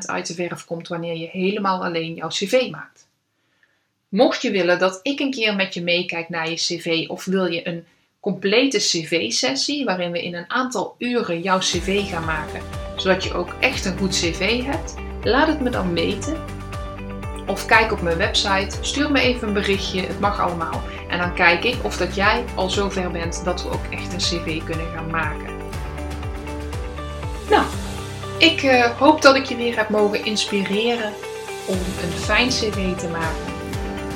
uit 0.06 0.28
de 0.28 0.34
verf 0.34 0.66
komt 0.66 0.88
wanneer 0.88 1.16
je 1.16 1.28
helemaal 1.28 1.84
alleen 1.84 2.14
jouw 2.14 2.30
cv 2.30 2.70
maakt. 2.72 3.08
Mocht 4.08 4.42
je 4.42 4.52
willen 4.52 4.80
dat 4.80 5.00
ik 5.02 5.20
een 5.20 5.32
keer 5.32 5.56
met 5.56 5.74
je 5.74 5.82
meekijk 5.82 6.30
naar 6.30 6.50
je 6.50 6.56
cv 6.56 7.06
of 7.08 7.26
wil 7.26 7.46
je 7.46 7.68
een 7.68 7.86
complete 8.20 8.78
cv-sessie 8.78 9.86
waarin 9.86 10.12
we 10.12 10.24
in 10.24 10.36
een 10.36 10.50
aantal 10.50 10.96
uren 10.98 11.42
jouw 11.42 11.58
cv 11.58 12.10
gaan 12.10 12.26
maken, 12.26 12.62
zodat 12.96 13.24
je 13.24 13.34
ook 13.34 13.56
echt 13.60 13.86
een 13.86 13.98
goed 13.98 14.10
cv 14.10 14.64
hebt, 14.64 14.96
laat 15.24 15.48
het 15.48 15.62
me 15.62 15.70
dan 15.70 15.94
weten. 15.94 16.38
Of 17.48 17.66
kijk 17.66 17.92
op 17.92 18.02
mijn 18.02 18.18
website, 18.18 18.78
stuur 18.82 19.12
me 19.12 19.20
even 19.20 19.48
een 19.48 19.54
berichtje, 19.54 20.02
het 20.02 20.20
mag 20.20 20.40
allemaal. 20.40 20.82
En 21.10 21.18
dan 21.18 21.34
kijk 21.34 21.64
ik 21.64 21.76
of 21.84 21.98
dat 21.98 22.16
jij 22.16 22.44
al 22.56 22.70
zover 22.70 23.12
bent 23.12 23.44
dat 23.44 23.64
we 23.64 23.70
ook 23.70 23.86
echt 23.90 24.14
een 24.14 24.20
cv 24.20 24.64
kunnen 24.64 24.88
gaan 24.96 25.10
maken. 25.10 25.58
Nou, 27.50 27.66
ik 28.38 28.64
uh, 28.64 28.86
hoop 28.86 29.22
dat 29.22 29.36
ik 29.36 29.46
je 29.46 29.56
weer 29.56 29.76
heb 29.78 29.90
mogen 29.90 30.26
inspireren 30.26 31.14
om 31.68 31.78
een 32.04 32.12
fijn 32.12 32.50
cv 32.50 32.96
te 32.96 33.08
maken. 33.08 33.54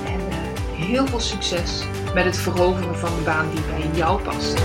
En 0.05 0.19
uh, 0.29 0.87
heel 0.87 1.07
veel 1.07 1.19
succes 1.19 1.83
met 2.13 2.25
het 2.25 2.37
veroveren 2.37 2.97
van 2.97 3.09
de 3.17 3.21
baan 3.25 3.49
die 3.53 3.61
bij 3.61 3.89
jou 3.97 4.21
past. 4.21 4.61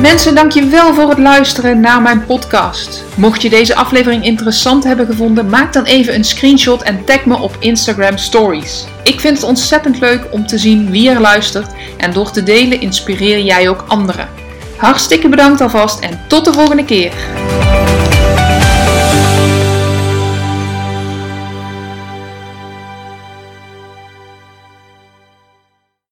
Mensen, 0.00 0.34
dankjewel 0.34 0.94
voor 0.94 1.08
het 1.08 1.18
luisteren 1.18 1.80
naar 1.80 2.02
mijn 2.02 2.24
podcast. 2.24 3.04
Mocht 3.16 3.42
je 3.42 3.50
deze 3.50 3.74
aflevering 3.74 4.24
interessant 4.24 4.84
hebben 4.84 5.06
gevonden, 5.06 5.48
maak 5.48 5.72
dan 5.72 5.84
even 5.84 6.14
een 6.14 6.24
screenshot 6.24 6.82
en 6.82 7.04
tag 7.04 7.24
me 7.24 7.38
op 7.38 7.56
Instagram 7.58 8.16
Stories. 8.16 8.86
Ik 9.04 9.20
vind 9.20 9.36
het 9.36 9.46
ontzettend 9.46 10.00
leuk 10.00 10.26
om 10.30 10.46
te 10.46 10.58
zien 10.58 10.90
wie 10.90 11.10
er 11.10 11.20
luistert 11.20 11.70
en 11.96 12.12
door 12.12 12.30
te 12.30 12.42
delen 12.42 12.80
inspireer 12.80 13.40
jij 13.40 13.68
ook 13.68 13.84
anderen. 13.88 14.28
Hartstikke 14.76 15.28
bedankt 15.28 15.60
alvast 15.60 16.00
en 16.00 16.20
tot 16.26 16.44
de 16.44 16.52
volgende 16.52 16.84
keer. 16.84 17.12